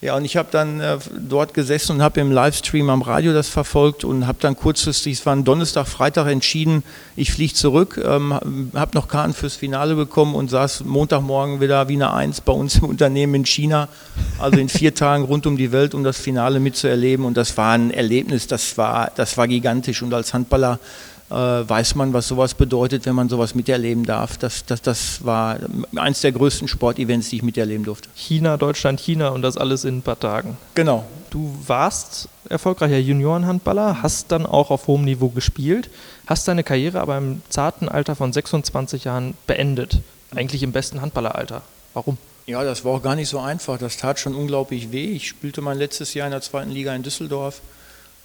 Ja, 0.04 0.16
und 0.16 0.26
ich 0.26 0.36
habe 0.36 0.48
dann 0.50 0.80
äh, 0.80 0.98
dort 1.18 1.54
gesessen 1.54 1.92
und 1.92 2.02
habe 2.02 2.20
im 2.20 2.30
Livestream 2.30 2.90
am 2.90 3.00
Radio 3.00 3.32
das 3.32 3.48
verfolgt 3.48 4.04
und 4.04 4.26
habe 4.26 4.36
dann 4.38 4.54
kurzfristig, 4.54 5.14
es 5.14 5.24
war 5.24 5.34
ein 5.34 5.44
Donnerstag, 5.44 5.88
Freitag 5.88 6.26
entschieden, 6.26 6.82
ich 7.16 7.32
fliege 7.32 7.54
zurück, 7.54 7.98
ähm, 8.04 8.70
habe 8.74 8.90
noch 8.92 9.08
Karten 9.08 9.32
fürs 9.32 9.56
Finale 9.56 9.94
bekommen 9.94 10.34
und 10.34 10.50
saß 10.50 10.84
Montagmorgen 10.84 11.62
wieder 11.62 11.88
wie 11.88 11.94
eine 11.94 12.12
Eins 12.12 12.42
bei 12.42 12.52
uns 12.52 12.76
im 12.76 12.84
Unternehmen 12.84 13.34
in 13.34 13.46
China, 13.46 13.88
also 14.38 14.58
in 14.58 14.68
vier 14.68 14.94
Tagen 14.94 15.24
rund 15.24 15.46
um 15.46 15.56
die 15.56 15.72
Welt, 15.72 15.94
um 15.94 16.04
das 16.04 16.18
Finale 16.18 16.60
mitzuerleben. 16.60 17.24
Und 17.24 17.38
das 17.38 17.56
war 17.56 17.72
ein 17.72 17.90
Erlebnis, 17.90 18.46
das 18.46 18.76
war, 18.76 19.10
das 19.16 19.38
war 19.38 19.48
gigantisch. 19.48 20.02
Und 20.02 20.12
als 20.12 20.34
Handballer 20.34 20.80
weiß 21.30 21.94
man, 21.94 22.12
was 22.12 22.28
sowas 22.28 22.54
bedeutet, 22.54 23.06
wenn 23.06 23.14
man 23.14 23.28
sowas 23.28 23.54
miterleben 23.54 24.04
darf. 24.04 24.36
Das, 24.36 24.64
das, 24.66 24.82
das 24.82 25.24
war 25.24 25.58
eins 25.96 26.20
der 26.20 26.32
größten 26.32 26.68
Sportevents, 26.68 27.30
die 27.30 27.36
ich 27.36 27.42
miterleben 27.42 27.84
durfte. 27.84 28.08
China, 28.14 28.56
Deutschland, 28.56 29.00
China 29.00 29.30
und 29.30 29.42
das 29.42 29.56
alles 29.56 29.84
in 29.84 29.98
ein 29.98 30.02
paar 30.02 30.20
Tagen. 30.20 30.56
Genau. 30.74 31.04
Du 31.30 31.56
warst 31.66 32.28
erfolgreicher 32.48 32.98
Juniorenhandballer, 32.98 34.02
hast 34.02 34.30
dann 34.30 34.46
auch 34.46 34.70
auf 34.70 34.86
hohem 34.86 35.04
Niveau 35.04 35.30
gespielt, 35.30 35.90
hast 36.26 36.46
deine 36.46 36.62
Karriere 36.62 37.00
aber 37.00 37.16
im 37.16 37.42
zarten 37.48 37.88
Alter 37.88 38.14
von 38.14 38.32
26 38.32 39.04
Jahren 39.04 39.34
beendet. 39.46 40.00
Eigentlich 40.34 40.62
im 40.62 40.72
besten 40.72 41.00
Handballeralter. 41.00 41.62
Warum? 41.94 42.18
Ja, 42.46 42.62
das 42.62 42.84
war 42.84 42.92
auch 42.92 43.02
gar 43.02 43.16
nicht 43.16 43.28
so 43.28 43.38
einfach. 43.38 43.78
Das 43.78 43.96
tat 43.96 44.20
schon 44.20 44.34
unglaublich 44.34 44.92
weh. 44.92 45.12
Ich 45.12 45.28
spielte 45.28 45.62
mein 45.62 45.78
letztes 45.78 46.12
Jahr 46.12 46.26
in 46.26 46.32
der 46.32 46.42
zweiten 46.42 46.70
Liga 46.70 46.94
in 46.94 47.02
Düsseldorf 47.02 47.62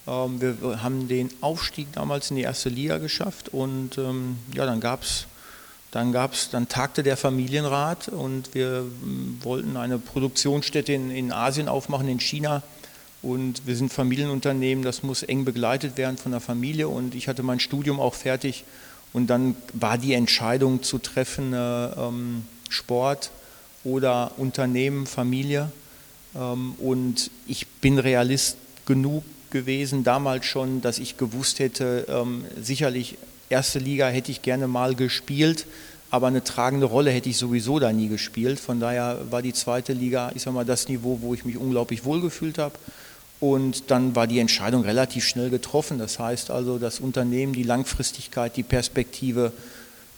wir 0.06 0.82
haben 0.82 1.08
den 1.08 1.30
Aufstieg 1.40 1.92
damals 1.92 2.30
in 2.30 2.36
die 2.36 2.42
erste 2.42 2.68
Liga 2.68 2.98
geschafft 2.98 3.50
und 3.50 3.96
ähm, 3.98 4.38
ja, 4.54 4.66
dann 4.66 4.80
gab 4.80 5.02
es 5.02 5.26
dann 5.90 6.12
gab's, 6.12 6.50
dann 6.50 6.68
tagte 6.68 7.02
der 7.02 7.16
Familienrat 7.16 8.08
und 8.08 8.54
wir 8.54 8.84
ähm, 9.02 9.38
wollten 9.42 9.76
eine 9.76 9.98
Produktionsstätte 9.98 10.92
in, 10.92 11.10
in 11.10 11.32
Asien 11.32 11.68
aufmachen, 11.68 12.08
in 12.08 12.20
China. 12.20 12.62
Und 13.22 13.66
wir 13.66 13.76
sind 13.76 13.92
Familienunternehmen, 13.92 14.84
das 14.84 15.02
muss 15.02 15.22
eng 15.22 15.44
begleitet 15.44 15.98
werden 15.98 16.16
von 16.16 16.32
der 16.32 16.40
Familie. 16.40 16.88
Und 16.88 17.14
ich 17.14 17.28
hatte 17.28 17.42
mein 17.42 17.60
Studium 17.60 17.98
auch 17.98 18.14
fertig. 18.14 18.64
Und 19.12 19.26
dann 19.26 19.56
war 19.72 19.98
die 19.98 20.14
Entscheidung 20.14 20.82
zu 20.84 20.98
treffen, 20.98 21.52
äh, 21.52 21.56
ähm, 21.56 22.44
Sport 22.68 23.30
oder 23.82 24.32
Unternehmen, 24.36 25.06
Familie. 25.06 25.72
Ähm, 26.36 26.74
und 26.78 27.32
ich 27.48 27.66
bin 27.66 27.98
Realist 27.98 28.56
genug, 28.86 29.24
gewesen, 29.50 30.04
damals 30.04 30.46
schon, 30.46 30.80
dass 30.80 30.98
ich 30.98 31.16
gewusst 31.16 31.58
hätte, 31.58 32.06
ähm, 32.08 32.44
sicherlich 32.60 33.16
erste 33.48 33.78
Liga 33.78 34.08
hätte 34.08 34.30
ich 34.30 34.42
gerne 34.42 34.68
mal 34.68 34.94
gespielt, 34.94 35.66
aber 36.10 36.28
eine 36.28 36.42
tragende 36.42 36.86
Rolle 36.86 37.10
hätte 37.10 37.28
ich 37.28 37.36
sowieso 37.36 37.78
da 37.78 37.92
nie 37.92 38.08
gespielt. 38.08 38.58
Von 38.58 38.80
daher 38.80 39.18
war 39.30 39.42
die 39.42 39.52
zweite 39.52 39.92
Liga, 39.92 40.32
ich 40.34 40.42
sag 40.42 40.54
mal, 40.54 40.64
das 40.64 40.88
Niveau, 40.88 41.18
wo 41.20 41.34
ich 41.34 41.44
mich 41.44 41.56
unglaublich 41.56 42.04
wohlgefühlt 42.04 42.58
habe. 42.58 42.74
Und 43.38 43.90
dann 43.90 44.14
war 44.14 44.26
die 44.26 44.38
Entscheidung 44.38 44.82
relativ 44.82 45.24
schnell 45.24 45.50
getroffen. 45.50 45.98
Das 45.98 46.18
heißt 46.18 46.50
also, 46.50 46.78
das 46.78 47.00
Unternehmen, 47.00 47.52
die 47.52 47.62
Langfristigkeit, 47.62 48.56
die 48.56 48.62
Perspektive 48.62 49.52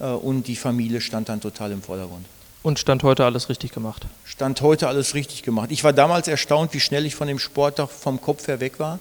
äh, 0.00 0.06
und 0.06 0.48
die 0.48 0.56
Familie 0.56 1.00
stand 1.00 1.28
dann 1.28 1.40
total 1.40 1.72
im 1.72 1.83
Vordergrund. 1.83 2.26
Und 2.62 2.78
Stand 2.78 3.02
heute 3.02 3.24
alles 3.24 3.48
richtig 3.48 3.72
gemacht? 3.72 4.06
Stand 4.24 4.61
heute 4.61 4.87
alles 4.88 5.14
richtig 5.14 5.42
gemacht. 5.42 5.70
Ich 5.72 5.83
war 5.83 5.92
damals 5.92 6.28
erstaunt, 6.28 6.72
wie 6.74 6.80
schnell 6.80 7.06
ich 7.06 7.14
von 7.14 7.26
dem 7.26 7.40
Sport 7.40 7.80
vom 7.90 8.20
Kopf 8.20 8.46
her 8.46 8.61
weg 8.61 8.78
war. 8.78 9.00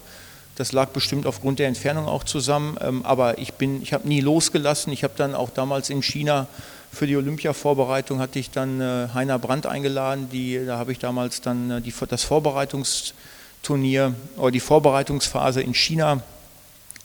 Das 0.62 0.74
lag 0.74 0.90
bestimmt 0.90 1.26
aufgrund 1.26 1.58
der 1.58 1.68
Entfernung 1.68 2.06
auch 2.06 2.24
zusammen. 2.24 2.78
Ähm, 2.82 3.04
aber 3.04 3.40
ich, 3.40 3.52
ich 3.82 3.94
habe 3.94 4.08
nie 4.08 4.22
losgelassen. 4.22 4.94
Ich 4.94 5.04
habe 5.04 5.16
dann 5.18 5.34
auch 5.34 5.50
damals 5.50 5.90
in 5.90 6.04
China 6.04 6.46
für 6.92 7.08
die 7.08 7.18
Olympia-Vorbereitung 7.18 8.20
hatte 8.20 8.38
ich 8.38 8.52
dann 8.52 8.80
äh, 8.80 9.08
Heiner 9.12 9.40
Brandt 9.40 9.66
eingeladen. 9.66 10.30
Die, 10.32 10.64
da 10.64 10.78
habe 10.78 10.92
ich 10.92 11.00
damals 11.00 11.42
dann 11.42 11.72
äh, 11.72 11.82
die, 11.82 11.92
das 12.08 12.24
Vorbereitungsturnier 12.26 14.14
oder 14.38 14.52
die 14.52 14.60
Vorbereitungsphase 14.60 15.64
in 15.64 15.74
China 15.74 16.22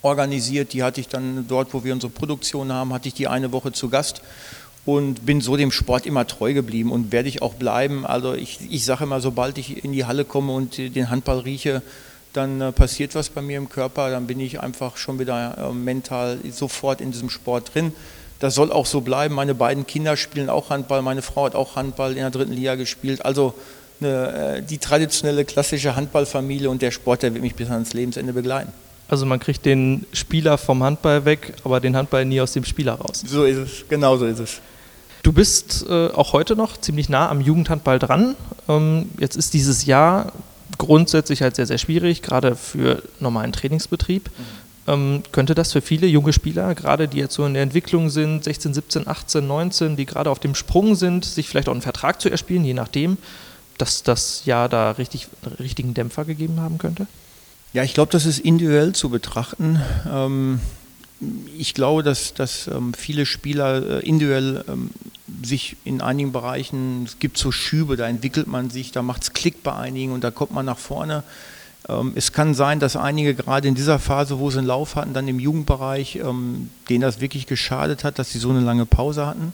organisiert. 0.03 0.75
Die 0.75 0.83
hatte 0.83 1.01
ich 1.01 1.09
dann 1.09 1.49
dort, 1.49 1.73
wo 1.73 1.83
wir 1.83 1.95
unsere 1.95 2.13
Produktion 2.13 2.71
haben, 2.71 2.93
hatte 2.93 3.09
ich 3.09 3.15
die 3.15 3.27
eine 3.27 3.53
Woche 3.53 3.73
zu 3.73 3.89
Gast 3.89 4.21
und 4.85 5.25
bin 5.25 5.41
so 5.41 5.57
dem 5.57 5.73
Sport 5.73 6.05
immer 6.05 6.27
treu 6.27 6.53
geblieben 6.53 6.93
und 6.93 7.11
werde 7.11 7.31
ich 7.31 7.41
auch 7.41 7.55
bleiben. 7.55 8.05
Also 8.05 8.35
ich, 8.35 8.59
ich 8.69 8.85
sage 8.85 9.05
immer, 9.05 9.23
sobald 9.23 9.57
ich 9.57 9.83
in 9.83 9.93
die 9.93 10.05
Halle 10.05 10.27
komme 10.27 10.53
und 10.53 10.77
den 10.77 11.09
Handball 11.09 11.39
rieche, 11.39 11.81
dann 12.37 12.61
äh, 12.61 12.73
passiert 12.73 13.15
was 13.15 13.29
bei 13.29 13.43
mir 13.43 13.57
im 13.59 13.69
Körper, 13.69 14.11
dann 14.11 14.27
bin 14.27 14.41
ich 14.41 14.61
einfach 14.61 14.97
schon 14.97 15.19
wieder 15.19 15.57
äh, 15.59 15.73
mental 15.73 16.39
sofort 16.51 17.01
in 17.01 17.13
diesem 17.13 17.31
Sport 17.31 17.75
drin. 17.75 17.93
Das 18.39 18.55
soll 18.55 18.71
auch 18.71 18.87
so 18.87 19.01
bleiben. 19.01 19.35
Meine 19.35 19.55
beiden 19.55 19.87
Kinder 19.87 20.17
spielen 20.17 20.51
auch 20.51 20.71
Handball, 20.71 21.03
meine 21.03 21.23
Frau 21.23 21.47
hat 21.47 21.55
auch 21.55 21.77
Handball 21.77 22.11
in 22.13 22.19
der 22.19 22.31
dritten 22.31 22.53
Liga 22.53 22.75
gespielt. 22.75 23.25
Also 23.25 23.55
eine, 24.01 24.57
äh, 24.59 24.63
die 24.63 24.79
traditionelle 24.79 25.45
klassische 25.45 25.97
Handballfamilie 25.97 26.69
und 26.69 26.83
der 26.83 26.91
Sport, 26.91 27.23
der 27.23 27.33
wird 27.33 27.43
mich 27.43 27.55
bis 27.55 27.71
ans 27.71 27.95
Lebensende 27.95 28.33
begleiten. 28.33 28.73
Also 29.09 29.25
man 29.25 29.39
kriegt 29.39 29.65
den 29.65 30.05
Spieler 30.13 30.59
vom 30.59 30.83
Handball 30.83 31.25
weg, 31.25 31.55
aber 31.65 31.81
den 31.81 31.97
Handball 31.97 32.25
nie 32.25 32.41
aus 32.41 32.53
dem 32.53 32.65
Spieler 32.65 32.95
raus. 32.95 33.23
So 33.25 33.45
ist 33.45 33.57
es, 33.57 33.85
genau 33.89 34.17
so 34.17 34.27
ist 34.27 34.41
es. 34.41 34.61
Du 35.23 35.33
bist 35.33 35.87
äh, 35.89 36.09
auch 36.09 36.33
heute 36.33 36.57
noch 36.57 36.77
ziemlich 36.77 37.09
nah 37.09 37.29
am 37.29 37.41
Jugendhandball 37.41 37.99
dran. 37.99 38.37
Ähm, 38.69 39.11
jetzt 39.19 39.37
ist 39.37 39.55
dieses 39.55 39.87
Jahr 39.87 40.33
grundsätzlich 40.79 41.43
halt 41.43 41.57
sehr, 41.57 41.67
sehr 41.67 41.79
schwierig, 41.79 42.23
gerade 42.23 42.57
für 42.57 43.03
normalen 43.21 43.53
Trainingsbetrieb. 43.53 44.29
Mhm. 44.29 44.67
Ähm, 44.89 45.23
könnte 45.33 45.55
das 45.55 45.73
für 45.73 45.81
viele 45.81 46.07
junge 46.07 46.33
Spieler, 46.33 46.75
gerade 46.75 47.09
die 47.09 47.19
jetzt 47.19 47.35
so 47.35 47.45
in 47.45 47.55
der 47.55 47.63
Entwicklung 47.65 48.09
sind, 48.09 48.45
16, 48.45 48.73
17, 48.75 49.09
18, 49.09 49.47
19, 49.47 49.97
die 49.97 50.07
gerade 50.07 50.31
auf 50.31 50.39
dem 50.39 50.55
Sprung 50.55 50.95
sind, 50.95 51.25
sich 51.25 51.49
vielleicht 51.49 51.69
auch 51.69 51.73
einen 51.73 51.83
Vertrag 51.83 52.21
zu 52.21 52.29
erspielen, 52.29 52.65
je 52.65 52.75
nachdem, 52.75 53.19
dass 53.79 54.03
das 54.03 54.43
ja 54.45 54.69
da 54.69 54.93
richtig, 54.93 55.27
richtigen 55.59 55.93
Dämpfer 55.95 56.25
gegeben 56.25 56.61
haben 56.61 56.79
könnte? 56.79 57.07
Ja, 57.73 57.83
ich 57.83 57.95
glaube, 57.95 58.13
das 58.13 58.27
ist 58.27 58.39
individuell 58.39 58.93
zu 58.95 59.11
betrachten. 59.11 59.81
Ähm, 60.11 60.61
ich 61.57 61.75
glaube, 61.75 62.03
dass, 62.03 62.35
dass 62.35 62.69
ähm, 62.69 62.93
viele 62.95 63.27
Spieler 63.27 64.03
äh, 64.03 64.07
individuell 64.07 64.65
ähm, 64.69 64.91
sich 65.43 65.77
in 65.85 66.01
einigen 66.01 66.33
Bereichen, 66.33 67.05
es 67.05 67.19
gibt 67.19 67.39
so 67.39 67.51
Schübe, 67.53 67.97
da 67.97 68.07
entwickelt 68.07 68.47
man 68.47 68.71
sich, 68.71 68.93
da 68.93 69.03
macht 69.03 69.23
es 69.23 69.33
Klick 69.33 69.63
bei 69.63 69.75
einigen 69.75 70.13
und 70.13 70.23
da 70.23 70.31
kommt 70.31 70.53
man 70.53 70.67
nach 70.67 70.79
vorne. 70.79 71.23
Ähm, 71.89 72.13
es 72.15 72.33
kann 72.33 72.55
sein, 72.55 72.81
dass 72.81 72.97
einige 72.97 73.35
gerade 73.35 73.69
in 73.69 73.75
dieser 73.75 73.99
Phase, 73.99 74.39
wo 74.39 74.51
sie 74.51 74.59
einen 74.59 74.67
Lauf 74.67 74.97
hatten, 74.97 75.15
dann 75.15 75.29
im 75.29 75.41
Jugendbereich, 75.41 76.17
ähm, 76.17 76.71
denen 76.89 77.03
das 77.03 77.21
wirklich 77.21 77.47
geschadet 77.47 78.05
hat, 78.05 78.19
dass 78.19 78.31
sie 78.31 78.39
so 78.39 78.51
eine 78.51 78.61
lange 78.61 78.87
Pause 78.87 79.27
hatten. 79.27 79.53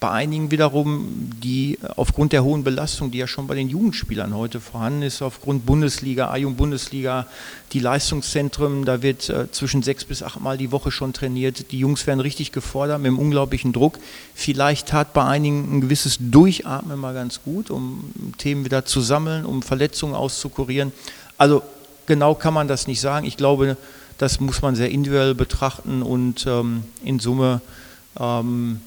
Bei 0.00 0.10
einigen 0.10 0.52
wiederum, 0.52 1.32
die 1.42 1.76
aufgrund 1.96 2.32
der 2.32 2.44
hohen 2.44 2.62
Belastung, 2.62 3.10
die 3.10 3.18
ja 3.18 3.26
schon 3.26 3.48
bei 3.48 3.56
den 3.56 3.68
Jugendspielern 3.68 4.32
heute 4.32 4.60
vorhanden 4.60 5.02
ist, 5.02 5.22
aufgrund 5.22 5.66
Bundesliga, 5.66 6.30
A-Jugend-Bundesliga, 6.30 7.26
die 7.72 7.80
Leistungszentren, 7.80 8.84
da 8.84 9.02
wird 9.02 9.28
äh, 9.28 9.50
zwischen 9.50 9.82
sechs 9.82 10.04
bis 10.04 10.22
acht 10.22 10.40
Mal 10.40 10.56
die 10.56 10.70
Woche 10.70 10.92
schon 10.92 11.12
trainiert. 11.12 11.72
Die 11.72 11.80
Jungs 11.80 12.06
werden 12.06 12.20
richtig 12.20 12.52
gefordert 12.52 13.00
mit 13.00 13.08
einem 13.08 13.18
unglaublichen 13.18 13.72
Druck. 13.72 13.98
Vielleicht 14.36 14.86
tat 14.86 15.12
bei 15.14 15.24
einigen 15.24 15.78
ein 15.78 15.80
gewisses 15.80 16.18
Durchatmen 16.20 16.96
mal 16.96 17.12
ganz 17.12 17.40
gut, 17.42 17.68
um 17.68 18.12
Themen 18.38 18.64
wieder 18.64 18.84
zu 18.84 19.00
sammeln, 19.00 19.44
um 19.44 19.62
Verletzungen 19.62 20.14
auszukurieren. 20.14 20.92
Also 21.38 21.62
genau 22.06 22.36
kann 22.36 22.54
man 22.54 22.68
das 22.68 22.86
nicht 22.86 23.00
sagen. 23.00 23.26
Ich 23.26 23.36
glaube, 23.36 23.76
das 24.16 24.38
muss 24.38 24.62
man 24.62 24.76
sehr 24.76 24.90
individuell 24.90 25.34
betrachten 25.34 26.02
und 26.02 26.46
ähm, 26.46 26.84
in 27.02 27.18
Summe 27.18 27.60
ähm, 28.20 28.80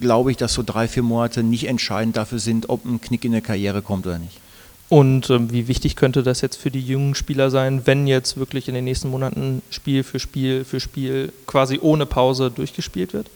glaube 0.00 0.30
ich, 0.30 0.36
dass 0.36 0.54
so 0.54 0.62
drei, 0.64 0.88
vier 0.88 1.02
Monate 1.02 1.42
nicht 1.42 1.68
entscheidend 1.68 2.16
dafür 2.16 2.38
sind, 2.38 2.68
ob 2.68 2.84
ein 2.84 3.00
Knick 3.00 3.24
in 3.24 3.32
der 3.32 3.40
Karriere 3.40 3.82
kommt 3.82 4.06
oder 4.06 4.18
nicht. 4.18 4.40
Und 4.88 5.30
ähm, 5.30 5.52
wie 5.52 5.68
wichtig 5.68 5.94
könnte 5.94 6.24
das 6.24 6.40
jetzt 6.40 6.56
für 6.56 6.72
die 6.72 6.80
jungen 6.80 7.14
Spieler 7.14 7.50
sein, 7.50 7.82
wenn 7.84 8.08
jetzt 8.08 8.36
wirklich 8.38 8.66
in 8.66 8.74
den 8.74 8.84
nächsten 8.84 9.08
Monaten 9.08 9.62
Spiel 9.70 10.02
für 10.02 10.18
Spiel 10.18 10.64
für 10.64 10.80
Spiel 10.80 11.32
quasi 11.46 11.78
ohne 11.80 12.06
Pause 12.06 12.50
durchgespielt 12.50 13.12
wird? 13.12 13.30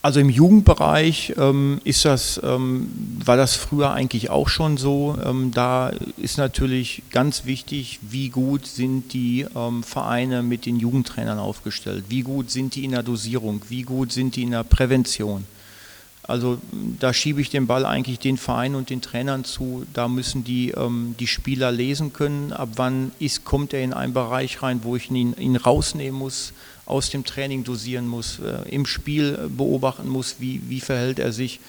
Also 0.00 0.20
im 0.20 0.28
Jugendbereich 0.28 1.32
ähm, 1.38 1.80
ist 1.82 2.04
das, 2.04 2.38
ähm, 2.44 2.88
war 3.24 3.38
das 3.38 3.56
früher 3.56 3.92
eigentlich 3.92 4.28
auch 4.28 4.48
schon 4.48 4.76
so. 4.76 5.16
Ähm, 5.24 5.50
da 5.52 5.92
ist 6.18 6.36
natürlich 6.36 7.02
ganz 7.10 7.46
wichtig, 7.46 8.00
wie 8.02 8.28
gut 8.28 8.66
sind 8.66 9.14
die 9.14 9.46
ähm, 9.56 9.82
Vereine 9.82 10.42
mit 10.42 10.66
den 10.66 10.78
Jugendtrainern 10.78 11.38
aufgestellt, 11.38 12.04
wie 12.10 12.20
gut 12.20 12.50
sind 12.50 12.74
die 12.74 12.84
in 12.84 12.90
der 12.90 13.02
Dosierung, 13.02 13.62
wie 13.70 13.82
gut 13.82 14.12
sind 14.12 14.36
die 14.36 14.42
in 14.42 14.50
der 14.50 14.62
Prävention. 14.62 15.46
Also 16.26 16.58
da 16.98 17.12
schiebe 17.12 17.40
ich 17.40 17.50
den 17.50 17.66
Ball 17.66 17.84
eigentlich 17.84 18.18
den 18.18 18.38
Vereinen 18.38 18.76
und 18.76 18.88
den 18.88 19.02
Trainern 19.02 19.44
zu. 19.44 19.86
Da 19.92 20.08
müssen 20.08 20.42
die, 20.42 20.70
ähm, 20.70 21.14
die 21.20 21.26
Spieler 21.26 21.70
lesen 21.70 22.12
können, 22.12 22.52
ab 22.52 22.70
wann 22.76 23.12
ist, 23.18 23.44
kommt 23.44 23.74
er 23.74 23.82
in 23.82 23.92
einen 23.92 24.14
Bereich 24.14 24.62
rein, 24.62 24.80
wo 24.84 24.96
ich 24.96 25.10
ihn, 25.10 25.34
ihn 25.38 25.56
rausnehmen 25.56 26.18
muss 26.18 26.52
aus 26.86 27.10
dem 27.10 27.24
Training 27.24 27.64
dosieren 27.64 28.06
muss, 28.06 28.38
äh, 28.38 28.68
im 28.70 28.86
Spiel 28.86 29.50
beobachten 29.54 30.08
muss, 30.08 30.36
wie, 30.38 30.62
wie 30.68 30.80
verhält 30.80 31.18
er 31.18 31.32
sich. 31.32 31.60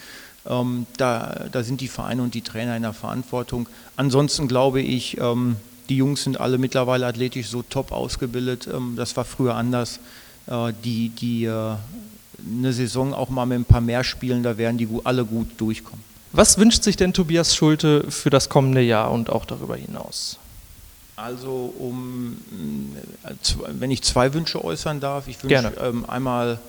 Ähm, 0.45 0.85
da, 0.97 1.47
da 1.51 1.63
sind 1.63 1.81
die 1.81 1.87
Vereine 1.87 2.21
und 2.21 2.33
die 2.33 2.41
Trainer 2.41 2.75
in 2.75 2.83
der 2.83 2.93
Verantwortung. 2.93 3.67
Ansonsten 3.95 4.47
glaube 4.47 4.81
ich, 4.81 5.17
ähm, 5.17 5.57
die 5.89 5.97
Jungs 5.97 6.23
sind 6.23 6.39
alle 6.39 6.57
mittlerweile 6.57 7.07
athletisch 7.07 7.47
so 7.47 7.61
top 7.61 7.91
ausgebildet. 7.91 8.67
Ähm, 8.71 8.93
das 8.95 9.15
war 9.17 9.25
früher 9.25 9.55
anders. 9.55 9.99
Äh, 10.47 10.73
die, 10.83 11.09
die 11.09 11.45
äh, 11.45 11.75
eine 12.45 12.73
Saison 12.73 13.13
auch 13.13 13.29
mal 13.29 13.45
mit 13.45 13.59
ein 13.59 13.65
paar 13.65 13.81
mehr 13.81 14.03
Spielen, 14.03 14.43
da 14.43 14.57
werden 14.57 14.77
die 14.77 14.87
alle 15.03 15.25
gut 15.25 15.49
durchkommen. 15.57 16.03
Was 16.31 16.57
wünscht 16.57 16.83
sich 16.83 16.97
denn 16.97 17.13
Tobias 17.13 17.55
Schulte 17.55 18.11
für 18.11 18.29
das 18.29 18.49
kommende 18.49 18.81
Jahr 18.81 19.11
und 19.11 19.29
auch 19.29 19.45
darüber 19.45 19.77
hinaus? 19.77 20.37
Also, 21.15 21.73
um, 21.77 22.37
äh, 23.23 23.33
wenn 23.79 23.89
ich 23.89 24.01
zwei 24.01 24.33
Wünsche 24.33 24.63
äußern 24.63 24.99
darf, 24.99 25.29
ich 25.29 25.41
wünsche 25.41 25.73
ähm, 25.81 26.03
einmal, 26.09 26.59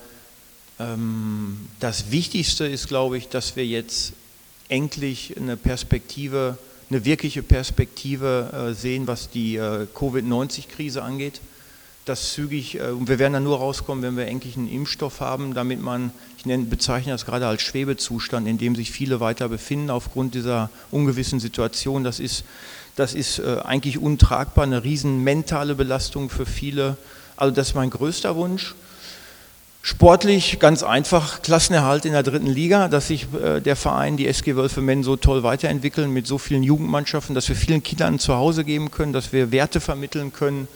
ähm, 0.79 1.69
das 1.81 2.13
Wichtigste 2.13 2.65
ist, 2.65 2.87
glaube 2.87 3.19
ich, 3.19 3.29
dass 3.29 3.57
wir 3.57 3.67
jetzt 3.67 4.13
endlich 4.69 5.37
eine 5.37 5.57
Perspektive, 5.57 6.59
eine 6.91 7.05
wirkliche 7.05 7.43
Perspektive 7.43 8.69
äh, 8.71 8.75
sehen, 8.75 9.09
was 9.09 9.31
die 9.31 9.57
äh, 9.57 9.87
Covid-19-Krise 9.93 11.03
angeht. 11.03 11.41
Das 12.07 12.33
zügig, 12.33 12.77
äh, 12.77 12.89
und 12.89 13.09
wir 13.09 13.19
werden 13.19 13.35
dann 13.35 13.45
nur 13.45 13.59
rauskommen, 13.59 14.03
wenn 14.03 14.17
wir 14.17 14.27
endlich 14.27 14.57
einen 14.57 14.69
Impfstoff 14.71 15.21
haben, 15.21 15.53
damit 15.53 15.83
man, 15.83 16.11
ich 16.39 16.47
nenne, 16.47 16.65
bezeichne 16.65 17.13
das 17.13 17.27
gerade 17.27 17.47
als 17.47 17.61
Schwebezustand, 17.61 18.49
in 18.49 18.57
dem 18.57 18.75
sich 18.75 18.91
viele 18.91 19.21
weiter 19.21 19.51
befinden 19.51 19.91
aufgrund 19.91 20.35
dieser 20.35 20.71
ungewissen 20.91 21.41
Situation. 21.41 22.03
Das 22.03 22.19
ist 22.19 22.45
das 22.97 23.13
ist 23.13 23.39
äh, 23.39 23.59
eigentlich 23.63 23.99
untragbar, 23.99 24.65
eine 24.65 24.83
riesen 24.83 25.23
mentale 25.23 25.75
Belastung 25.75 26.31
für 26.31 26.47
viele. 26.47 26.97
Also 27.37 27.55
das 27.55 27.69
ist 27.69 27.75
mein 27.75 27.91
größter 27.91 28.37
Wunsch. 28.37 28.75
Sportlich 29.83 30.59
ganz 30.59 30.83
einfach, 30.83 31.43
Klassenerhalt 31.43 32.07
in 32.07 32.13
der 32.13 32.23
dritten 32.23 32.47
Liga, 32.47 32.89
dass 32.89 33.09
sich 33.09 33.27
äh, 33.35 33.61
der 33.61 33.77
Verein, 33.77 34.17
die 34.17 34.27
SG 34.27 34.57
Wölfe 34.57 34.81
Men 34.81 35.05
so 35.05 35.17
toll 35.17 35.43
weiterentwickeln 35.43 36.11
mit 36.11 36.27
so 36.27 36.39
vielen 36.39 36.63
Jugendmannschaften, 36.63 37.35
dass 37.35 37.51
wir 37.51 37.55
vielen 37.55 37.83
Kindern 37.83 38.19
zu 38.19 38.35
Hause 38.35 38.65
geben 38.65 38.91
können, 38.91 39.13
dass 39.13 39.31
wir 39.31 39.53
Werte 39.53 39.81
vermitteln 39.81 40.33
können, 40.33 40.67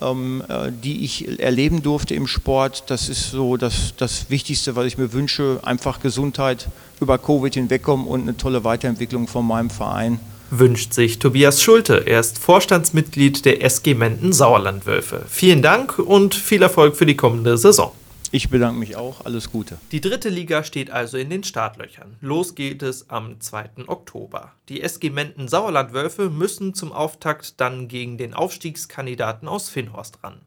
die 0.00 1.04
ich 1.04 1.38
erleben 1.38 1.82
durfte 1.82 2.14
im 2.14 2.26
Sport. 2.26 2.84
Das 2.88 3.08
ist 3.08 3.30
so 3.30 3.56
das, 3.56 3.94
das 3.96 4.28
Wichtigste, 4.28 4.74
was 4.74 4.86
ich 4.86 4.98
mir 4.98 5.12
wünsche. 5.12 5.60
Einfach 5.62 6.00
Gesundheit 6.00 6.68
über 7.00 7.18
Covid 7.18 7.54
hinwegkommen 7.54 8.06
und 8.06 8.22
eine 8.22 8.36
tolle 8.36 8.64
Weiterentwicklung 8.64 9.28
von 9.28 9.46
meinem 9.46 9.70
Verein 9.70 10.18
wünscht 10.50 10.92
sich 10.92 11.18
Tobias 11.18 11.62
Schulte. 11.62 12.06
Er 12.06 12.20
ist 12.20 12.38
Vorstandsmitglied 12.38 13.44
der 13.44 13.62
SG 13.64 13.94
Menden 13.94 14.32
Sauerlandwölfe. 14.32 15.24
Vielen 15.28 15.62
Dank 15.62 15.98
und 15.98 16.34
viel 16.34 16.62
Erfolg 16.62 16.96
für 16.96 17.06
die 17.06 17.16
kommende 17.16 17.58
Saison. 17.58 17.92
Ich 18.30 18.50
bedanke 18.50 18.78
mich 18.78 18.96
auch. 18.96 19.24
Alles 19.24 19.52
Gute. 19.52 19.78
Die 19.92 20.00
dritte 20.00 20.28
Liga 20.28 20.64
steht 20.64 20.90
also 20.90 21.16
in 21.16 21.30
den 21.30 21.44
Startlöchern. 21.44 22.16
Los 22.20 22.54
geht 22.54 22.82
es 22.82 23.10
am 23.10 23.40
2. 23.40 23.86
Oktober. 23.86 24.52
Die 24.68 24.82
SG 24.82 25.10
Menden 25.10 25.48
Sauerlandwölfe 25.48 26.30
müssen 26.30 26.74
zum 26.74 26.92
Auftakt 26.92 27.60
dann 27.60 27.88
gegen 27.88 28.18
den 28.18 28.34
Aufstiegskandidaten 28.34 29.46
aus 29.48 29.68
Finnhorst 29.68 30.24
ran. 30.24 30.40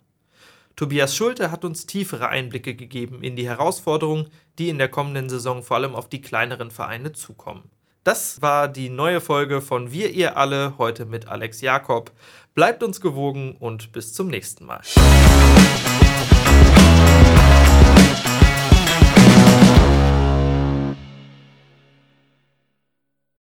Tobias 0.75 1.15
Schulte 1.15 1.49
hat 1.49 1.65
uns 1.65 1.87
tiefere 1.87 2.29
Einblicke 2.29 2.75
gegeben 2.75 3.23
in 3.23 3.35
die 3.35 3.47
Herausforderungen, 3.47 4.27
die 4.59 4.69
in 4.69 4.77
der 4.77 4.89
kommenden 4.89 5.27
Saison 5.27 5.63
vor 5.63 5.77
allem 5.77 5.95
auf 5.95 6.07
die 6.07 6.21
kleineren 6.21 6.69
Vereine 6.69 7.13
zukommen. 7.13 7.63
Das 8.03 8.41
war 8.41 8.67
die 8.67 8.89
neue 8.89 9.19
Folge 9.19 9.61
von 9.61 9.91
Wir 9.91 10.11
ihr 10.11 10.37
alle 10.37 10.75
heute 10.77 11.05
mit 11.05 11.27
Alex 11.27 11.61
Jakob. 11.61 12.11
Bleibt 12.53 12.83
uns 12.83 13.01
gewogen 13.01 13.57
und 13.59 13.91
bis 13.91 14.13
zum 14.13 14.27
nächsten 14.27 14.65
Mal. 14.65 14.81